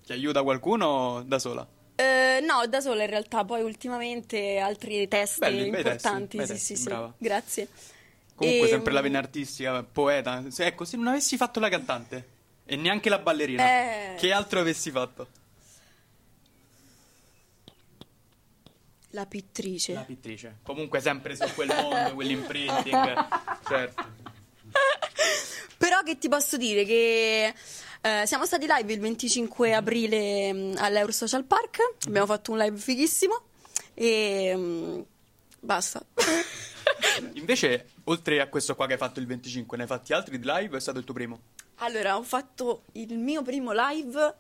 Ti 0.04 0.12
aiuta 0.12 0.42
qualcuno 0.42 0.86
o 0.86 1.22
da 1.22 1.38
sola? 1.38 1.66
Eh, 1.94 2.40
no, 2.42 2.66
da 2.66 2.80
sola 2.80 3.02
in 3.04 3.10
realtà, 3.10 3.44
poi 3.44 3.62
ultimamente 3.62 4.56
altri 4.58 5.06
testi 5.06 5.40
Belli, 5.40 5.66
importanti, 5.66 6.38
testi, 6.38 6.54
sì, 6.54 6.74
testi, 6.74 6.76
sì, 6.76 6.82
sì, 6.82 7.14
grazie. 7.18 7.68
Comunque, 8.40 8.66
E, 8.66 8.70
sempre 8.70 8.94
la 8.94 9.00
mm, 9.00 9.02
vena 9.02 9.18
artistica, 9.18 9.82
poeta. 9.82 10.42
Se- 10.48 10.64
ecco, 10.64 10.86
se 10.86 10.96
non 10.96 11.08
avessi 11.08 11.36
fatto 11.36 11.60
la 11.60 11.68
cantante 11.68 12.28
e 12.64 12.74
neanche 12.76 13.10
la 13.10 13.18
ballerina, 13.18 13.62
Eh. 13.62 14.14
che 14.16 14.32
altro 14.32 14.60
avessi 14.60 14.90
fatto? 14.90 15.28
La 19.10 19.26
pittrice. 19.26 19.92
La 19.92 20.00
pittrice. 20.00 20.58
Comunque, 20.62 21.00
sempre 21.00 21.36
su 21.36 21.44
quel 21.54 21.68
mondo, 21.68 22.14
quell'imprinting. 22.14 23.28
certo. 23.68 24.04
Però 25.76 26.02
che 26.02 26.16
ti 26.16 26.28
posso 26.30 26.56
dire 26.56 26.84
che 26.86 27.52
eh, 28.00 28.22
siamo 28.26 28.46
stati 28.46 28.66
live 28.66 28.90
il 28.92 29.00
25 29.00 29.74
aprile 29.74 30.52
mh, 30.52 30.74
all'Euro 30.78 31.12
Social 31.12 31.44
Park, 31.44 31.78
abbiamo 32.06 32.26
fatto 32.26 32.52
un 32.52 32.58
live 32.58 32.76
fighissimo 32.78 33.38
e 33.92 34.54
mh, 34.56 35.04
basta. 35.60 36.02
Invece, 37.34 37.90
oltre 38.04 38.40
a 38.40 38.48
questo 38.48 38.74
qua 38.74 38.86
che 38.86 38.92
hai 38.94 38.98
fatto 38.98 39.20
il 39.20 39.26
25, 39.26 39.76
ne 39.76 39.82
hai 39.84 39.88
fatti 39.88 40.12
altri 40.12 40.38
di 40.38 40.44
live 40.46 40.74
o 40.74 40.78
è 40.78 40.80
stato 40.80 40.98
il 40.98 41.04
tuo 41.04 41.14
primo? 41.14 41.40
allora, 41.82 42.16
ho 42.18 42.22
fatto 42.22 42.82
il 42.92 43.16
mio 43.18 43.42
primo 43.42 43.72
live 43.72 44.34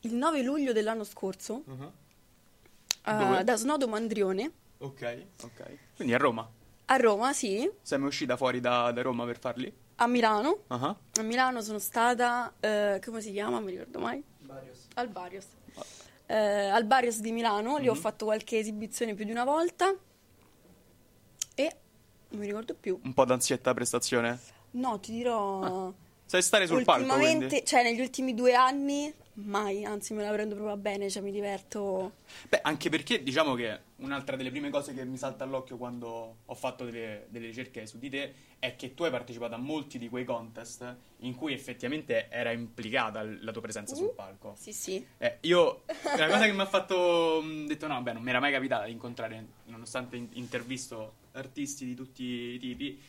il 0.00 0.14
9 0.14 0.42
luglio 0.42 0.72
dell'anno 0.72 1.04
scorso 1.04 1.62
eh, 3.04 3.14
Dove? 3.14 3.44
da 3.44 3.56
Snodo 3.56 3.86
Mandrione 3.88 4.50
Ok, 4.78 5.24
ok. 5.42 5.78
Quindi 5.96 6.12
a 6.14 6.18
Roma. 6.18 6.48
a 6.86 6.96
Roma, 6.96 7.32
sì, 7.32 7.70
Sei 7.82 7.98
mai 7.98 8.08
uscita 8.08 8.36
fuori 8.36 8.60
da, 8.60 8.90
da 8.92 9.02
Roma 9.02 9.24
per 9.24 9.38
farli? 9.38 9.72
a 9.98 10.06
Milano. 10.06 10.64
Ah. 10.66 10.94
A 11.14 11.22
Milano 11.22 11.62
sono 11.62 11.78
stata, 11.78 12.52
eh, 12.60 13.00
come 13.04 13.22
si 13.22 13.32
chiama? 13.32 13.52
Non 13.52 13.64
mi 13.64 13.70
ricordo 13.70 13.98
mai. 13.98 14.22
Al 14.94 15.08
Barrios. 15.08 15.46
Eh, 16.26 16.34
al 16.36 16.84
Barrios 16.84 17.20
di 17.20 17.32
Milano, 17.32 17.78
lì 17.78 17.88
ho 17.88 17.94
Mhm. 17.94 17.98
fatto 18.00 18.24
qualche 18.26 18.58
esibizione 18.58 19.14
più 19.14 19.24
di 19.24 19.30
una 19.30 19.44
volta 19.44 19.94
e 21.54 21.76
non 22.30 22.40
mi 22.40 22.46
ricordo 22.46 22.74
più. 22.74 22.98
Un 23.02 23.14
po' 23.14 23.24
d'ansietta 23.24 23.72
prestazione? 23.74 24.38
No, 24.72 24.98
ti 25.00 25.12
dirò. 25.12 25.92
Sai 26.26 26.42
stare 26.42 26.66
sul 26.66 26.82
palco, 26.82 27.02
ultimamente, 27.02 27.46
quindi? 27.46 27.66
cioè 27.66 27.84
negli 27.84 28.00
ultimi 28.00 28.34
due 28.34 28.52
anni, 28.52 29.12
mai, 29.34 29.84
anzi 29.84 30.12
me 30.12 30.24
la 30.24 30.32
prendo 30.32 30.56
proprio 30.56 30.76
bene, 30.76 31.08
cioè 31.08 31.22
mi 31.22 31.30
diverto. 31.30 32.14
Beh, 32.48 32.60
anche 32.62 32.88
perché 32.88 33.22
diciamo 33.22 33.54
che 33.54 33.78
un'altra 33.98 34.34
delle 34.34 34.50
prime 34.50 34.68
cose 34.68 34.92
che 34.92 35.04
mi 35.04 35.18
salta 35.18 35.44
all'occhio 35.44 35.76
quando 35.76 36.38
ho 36.44 36.54
fatto 36.54 36.84
delle, 36.84 37.26
delle 37.28 37.46
ricerche 37.46 37.86
su 37.86 37.98
di 37.98 38.10
te 38.10 38.34
è 38.58 38.74
che 38.74 38.94
tu 38.94 39.04
hai 39.04 39.10
partecipato 39.12 39.54
a 39.54 39.58
molti 39.58 39.98
di 39.98 40.08
quei 40.08 40.24
contest 40.24 40.96
in 41.18 41.36
cui 41.36 41.52
effettivamente 41.52 42.28
era 42.28 42.50
implicata 42.50 43.22
la 43.22 43.52
tua 43.52 43.62
presenza 43.62 43.94
sul 43.94 44.10
palco. 44.12 44.56
Sì, 44.58 44.72
sì. 44.72 45.06
Eh, 45.18 45.38
io, 45.42 45.84
la 46.16 46.26
cosa 46.26 46.44
che 46.44 46.52
mi 46.52 46.60
ha 46.60 46.66
fatto, 46.66 47.40
mh, 47.40 47.66
detto 47.66 47.86
no, 47.86 48.02
beh, 48.02 48.14
non 48.14 48.22
mi 48.22 48.30
era 48.30 48.40
mai 48.40 48.50
capitata 48.50 48.86
di 48.86 48.90
incontrare, 48.90 49.46
nonostante 49.66 50.16
in- 50.16 50.28
intervisto 50.32 51.24
artisti 51.36 51.84
di 51.84 51.94
tutti 51.94 52.22
i 52.24 52.58
tipi, 52.58 53.00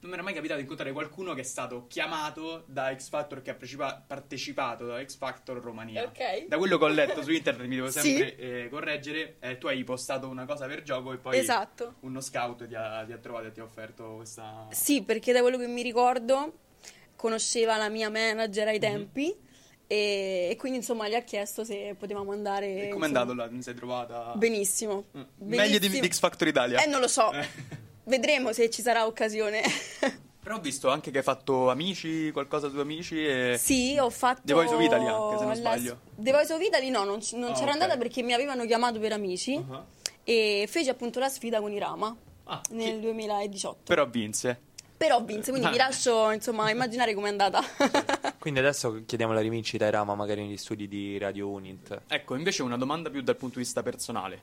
non 0.00 0.10
mi 0.12 0.18
era 0.18 0.22
mai 0.22 0.34
capitato 0.34 0.56
di 0.58 0.62
incontrare 0.64 0.92
qualcuno 0.92 1.32
che 1.32 1.40
è 1.40 1.44
stato 1.44 1.86
chiamato 1.86 2.64
da 2.66 2.94
X 2.94 3.08
Factor, 3.08 3.40
che 3.40 3.50
ha 3.50 3.54
partecipa- 3.54 4.04
partecipato 4.06 4.84
da 4.86 5.02
X 5.02 5.16
Factor 5.16 5.62
Romania. 5.62 6.02
Ok. 6.04 6.46
Da 6.46 6.58
quello 6.58 6.76
che 6.76 6.84
ho 6.84 6.88
letto 6.88 7.22
su 7.22 7.30
internet, 7.32 7.66
mi 7.66 7.76
devo 7.76 7.90
sempre 7.90 8.36
eh, 8.36 8.68
correggere, 8.68 9.36
eh, 9.40 9.56
tu 9.56 9.66
hai 9.66 9.82
postato 9.82 10.28
una 10.28 10.44
cosa 10.44 10.66
per 10.66 10.82
gioco 10.82 11.12
e 11.14 11.16
poi 11.16 11.38
Esatto. 11.38 11.94
uno 12.00 12.20
scout 12.20 12.66
ti 12.68 12.74
ha, 12.74 13.02
ti 13.06 13.12
ha 13.12 13.16
trovato 13.18 13.46
e 13.46 13.52
ti 13.52 13.60
ha 13.60 13.64
offerto 13.64 14.16
questa... 14.16 14.66
Sì, 14.72 15.02
perché 15.02 15.32
da 15.32 15.40
quello 15.40 15.56
che 15.56 15.68
mi 15.68 15.80
ricordo 15.82 16.52
conosceva 17.16 17.78
la 17.78 17.88
mia 17.88 18.10
manager 18.10 18.64
Mhm. 18.66 18.72
ai 18.72 18.78
tempi 18.78 19.34
e, 19.86 20.48
e 20.50 20.56
quindi 20.56 20.78
insomma 20.78 21.08
gli 21.08 21.14
ha 21.14 21.22
chiesto 21.22 21.64
se 21.64 21.94
potevamo 21.98 22.32
andare. 22.32 22.66
E 22.66 22.88
com'è 22.88 23.06
insomma, 23.06 23.06
andato 23.06 23.34
là? 23.34 23.48
Ti 23.48 23.62
sei 23.62 23.74
trovata... 23.74 24.32
Benissimo. 24.36 25.04
Mm. 25.16 25.22
Meglio 25.38 25.78
di, 25.78 25.78
Benissimo. 25.78 26.00
di 26.02 26.08
X 26.12 26.18
Factor 26.18 26.48
Italia? 26.48 26.82
Eh, 26.82 26.86
non 26.88 27.00
lo 27.00 27.08
so. 27.08 27.32
Eh. 27.32 27.46
Vedremo 28.04 28.52
se 28.52 28.68
ci 28.70 28.82
sarà 28.82 29.06
occasione. 29.06 29.62
Però 30.44 30.56
ho 30.56 30.60
visto 30.60 30.90
anche 30.90 31.10
che 31.10 31.18
hai 31.18 31.24
fatto 31.24 31.70
amici, 31.70 32.30
qualcosa 32.30 32.68
su 32.68 32.78
amici 32.78 33.16
e... 33.26 33.56
sì, 33.58 33.96
ho 33.98 34.10
fatto. 34.10 34.42
The 34.44 34.52
Voice 34.52 34.74
of 34.74 34.82
Italy 34.82 35.06
anche, 35.06 35.38
se 35.38 35.44
non 35.44 35.48
la- 35.48 35.54
sbaglio. 35.54 35.98
The 36.16 36.30
Voice 36.32 36.52
of 36.52 36.60
Italy 36.60 36.90
no, 36.90 37.04
non, 37.04 37.20
non 37.32 37.50
Ah, 37.50 37.54
c'era 37.54 37.68
ok. 37.72 37.72
andata 37.80 37.96
perché 37.96 38.22
mi 38.22 38.34
avevano 38.34 38.66
chiamato 38.66 38.98
per 39.00 39.12
amici 39.12 39.54
Uh-huh. 39.54 39.82
e 40.22 40.66
feci 40.68 40.90
appunto 40.90 41.18
la 41.18 41.30
sfida 41.30 41.60
con 41.60 41.72
Irama 41.72 42.14
Ah, 42.44 42.60
nel 42.72 42.92
chi- 42.96 43.00
2018. 43.00 43.78
Però 43.84 44.06
vinse. 44.06 44.60
Però 44.98 45.22
vinse, 45.24 45.48
quindi 45.50 45.68
Ah. 45.68 45.70
vi 45.70 45.78
lascio 45.78 46.30
insomma 46.30 46.68
immaginare 46.70 47.14
com'è 47.14 47.28
andata. 47.28 47.62
Quindi 48.44 48.60
adesso 48.60 49.04
chiediamo 49.06 49.32
la 49.32 49.40
rivincita 49.40 49.86
ai 49.86 49.90
Rama, 49.90 50.14
magari 50.14 50.42
negli 50.42 50.58
studi 50.58 50.86
di 50.86 51.16
Radio 51.16 51.48
Unit. 51.48 52.02
Ecco, 52.08 52.34
invece 52.34 52.62
una 52.62 52.76
domanda 52.76 53.08
più 53.08 53.22
dal 53.22 53.38
punto 53.38 53.56
di 53.56 53.64
vista 53.64 53.82
personale. 53.82 54.42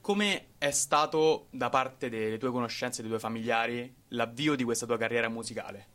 Come 0.00 0.50
è 0.58 0.70
stato 0.70 1.48
da 1.50 1.70
parte 1.70 2.08
delle 2.08 2.38
tue 2.38 2.52
conoscenze, 2.52 3.00
dei 3.00 3.08
tuoi 3.08 3.20
familiari, 3.20 3.92
l'avvio 4.10 4.54
di 4.54 4.62
questa 4.62 4.86
tua 4.86 4.96
carriera 4.96 5.28
musicale? 5.28 5.86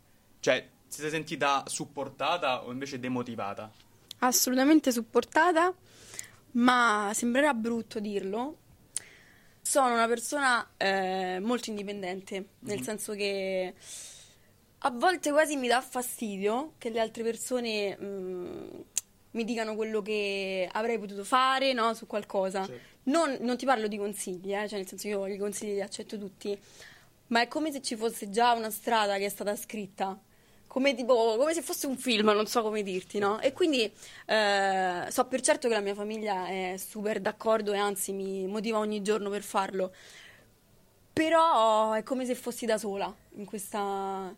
Cioè, 0.42 0.70
ti 0.90 1.00
sei 1.00 1.10
sentita 1.10 1.64
supportata 1.68 2.66
o 2.66 2.74
invece 2.74 3.00
demotivata? 3.00 3.72
assolutamente 4.18 4.92
supportata, 4.92 5.74
ma 6.52 7.12
sembrerà 7.14 7.54
brutto 7.54 8.02
dirlo. 8.02 8.58
Sono 9.62 9.94
una 9.94 10.08
persona 10.08 10.72
eh, 10.76 11.40
molto 11.42 11.70
indipendente, 11.70 12.46
nel 12.60 12.82
senso 12.82 13.14
che 13.14 13.74
a 14.80 14.92
volte 14.92 15.32
quasi 15.32 15.56
mi 15.56 15.68
dà 15.68 15.82
fastidio 15.82 16.74
che 16.78 16.90
le 16.90 17.00
altre 17.00 17.24
persone 17.24 17.98
mm, 18.00 18.68
mi 19.36 19.44
dicano 19.44 19.76
quello 19.76 20.02
che 20.02 20.68
avrei 20.72 20.98
potuto 20.98 21.24
fare, 21.24 21.74
no, 21.74 21.94
su 21.94 22.08
qualcosa. 22.08 22.66
Certo. 22.66 22.94
Non, 23.04 23.38
non 23.42 23.58
ti 23.58 23.66
parlo 23.66 23.88
di 23.88 23.98
consigli, 23.98 24.54
eh, 24.54 24.68
cioè 24.68 24.80
nel 24.80 24.88
senso 24.88 25.08
io 25.08 25.28
i 25.28 25.38
consigli 25.38 25.74
li 25.74 25.82
accetto 25.82 26.18
tutti, 26.18 26.58
ma 27.28 27.42
è 27.42 27.48
come 27.48 27.72
se 27.72 27.82
ci 27.82 27.96
fosse 27.96 28.30
già 28.30 28.54
una 28.54 28.72
strada 28.72 29.18
che 29.18 29.26
è 29.26 29.30
stata 29.30 29.56
scritta. 29.56 30.20
Come, 30.68 30.94
tipo, 30.94 31.38
come 31.38 31.54
se 31.54 31.62
fosse 31.62 31.88
un 31.88 31.96
film, 31.96 32.32
non 32.32 32.48
so 32.48 32.62
come 32.62 32.84
dirti, 32.84 33.18
no? 33.18 33.40
E 33.40 33.54
quindi 33.54 33.90
eh, 34.26 35.06
so 35.10 35.26
per 35.26 35.40
certo 35.40 35.70
che 35.70 35.74
la 35.74 35.80
mia 35.80 35.94
famiglia 35.94 36.48
è 36.48 36.76
super 36.78 37.22
d'accordo 37.22 37.72
e 37.72 37.78
anzi 37.78 38.12
mi 38.12 38.46
motiva 38.46 38.80
ogni 38.80 39.02
giorno 39.02 39.30
per 39.30 39.42
farlo. 39.42 39.94
Però 41.14 41.94
è 41.94 42.04
come 42.04 42.26
se 42.26 42.36
fossi 42.36 42.66
da 42.66 42.78
sola 42.78 43.14
in 43.36 43.46
questa... 43.46 44.36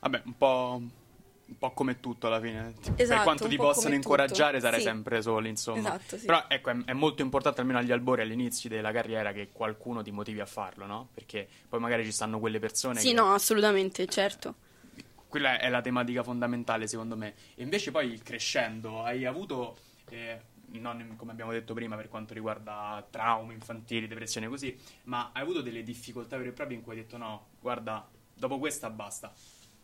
Vabbè, 0.00 0.22
un 0.24 0.36
po', 0.36 0.80
un 0.80 1.58
po' 1.58 1.72
come 1.72 2.00
tutto 2.00 2.26
alla 2.26 2.40
fine. 2.40 2.72
per 2.82 2.94
Esatto, 2.96 3.22
quanto 3.22 3.44
un 3.44 3.50
ti 3.50 3.56
po' 3.56 3.64
possano 3.64 3.94
incoraggiare, 3.94 4.52
tutto. 4.52 4.64
sarai 4.64 4.80
Sì. 4.80 4.86
sempre 4.86 5.22
soli, 5.22 5.48
insomma. 5.48 5.80
Esatto, 5.80 6.16
sì. 6.16 6.26
Però 6.26 6.44
ecco, 6.48 6.70
è, 6.70 6.84
è 6.86 6.92
molto 6.92 7.22
importante 7.22 7.60
almeno 7.60 7.78
agli 7.78 7.92
albori, 7.92 8.22
agli 8.22 8.32
inizi 8.32 8.68
della 8.68 8.92
carriera, 8.92 9.32
che 9.32 9.50
qualcuno 9.52 10.02
ti 10.02 10.10
motivi 10.10 10.40
a 10.40 10.46
farlo, 10.46 10.86
no? 10.86 11.08
Perché 11.12 11.48
poi 11.68 11.80
magari 11.80 12.04
ci 12.04 12.12
stanno 12.12 12.38
quelle 12.38 12.58
persone 12.58 13.00
Sì, 13.00 13.08
che... 13.08 13.14
no, 13.14 13.32
assolutamente, 13.32 14.06
certo. 14.06 14.54
Quella 15.28 15.58
è 15.60 15.68
la 15.68 15.80
tematica 15.80 16.22
fondamentale, 16.22 16.88
secondo 16.88 17.16
me. 17.16 17.34
E 17.54 17.62
invece 17.62 17.90
poi 17.90 18.18
crescendo, 18.18 19.02
hai 19.04 19.24
avuto, 19.26 19.76
eh, 20.08 20.40
non 20.72 21.14
come 21.16 21.30
abbiamo 21.32 21.52
detto 21.52 21.72
prima 21.74 21.94
per 21.94 22.08
quanto 22.08 22.34
riguarda 22.34 23.06
traumi 23.10 23.54
infantili, 23.54 24.08
depressione 24.08 24.48
così, 24.48 24.76
ma 25.04 25.30
hai 25.32 25.42
avuto 25.42 25.60
delle 25.60 25.82
difficoltà 25.84 26.36
vere 26.36 26.48
e 26.48 26.52
proprie 26.52 26.76
in 26.78 26.82
cui 26.82 26.94
hai 26.94 27.00
detto 27.02 27.16
no, 27.16 27.46
guarda, 27.60 28.08
dopo 28.34 28.58
questa 28.58 28.90
basta. 28.90 29.32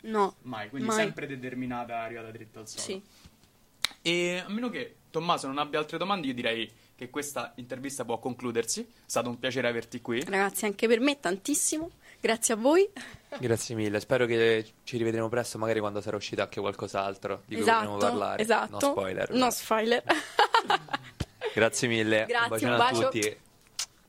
No, 0.02 0.36
Mai, 0.42 0.68
quindi 0.68 0.88
Mai. 0.88 0.96
sempre 0.96 1.26
determinata, 1.26 1.98
arrivata 2.00 2.30
dritta 2.30 2.60
al 2.60 2.68
suolo. 2.68 2.82
sì. 2.86 3.02
E 4.02 4.42
a 4.44 4.48
meno 4.48 4.68
che 4.68 4.94
Tommaso 5.10 5.46
non 5.46 5.58
abbia 5.58 5.78
altre 5.78 5.98
domande, 5.98 6.26
io 6.28 6.34
direi 6.34 6.70
che 6.94 7.10
questa 7.10 7.52
intervista 7.56 8.04
può 8.04 8.18
concludersi. 8.18 8.80
È 8.82 8.84
stato 9.04 9.28
un 9.28 9.38
piacere 9.38 9.68
averti 9.68 10.00
qui. 10.00 10.22
Ragazzi, 10.24 10.64
anche 10.64 10.86
per 10.86 11.00
me 11.00 11.18
tantissimo. 11.20 11.90
Grazie 12.20 12.54
a 12.54 12.56
voi. 12.56 12.88
Grazie 13.38 13.74
mille, 13.74 14.00
spero 14.00 14.24
che 14.26 14.64
ci 14.84 14.96
rivedremo 14.96 15.28
presto, 15.28 15.58
magari 15.58 15.80
quando 15.80 16.00
sarà 16.00 16.16
uscito 16.16 16.40
anche 16.42 16.60
qualcos'altro 16.60 17.42
di 17.46 17.54
cui 17.54 17.62
esatto, 17.62 17.90
vogliamo 17.90 17.98
parlare. 17.98 18.42
esatto. 18.42 18.70
No 18.72 18.78
spoiler. 18.80 19.30
No 19.32 19.50
spoiler. 19.50 20.02
Grazie 21.54 21.88
mille. 21.88 22.24
Grazie, 22.26 22.42
un 22.44 22.48
bacione 22.48 22.70
un 22.72 22.78
bacio. 22.78 23.00
a 23.06 23.10
tutti. 23.10 23.36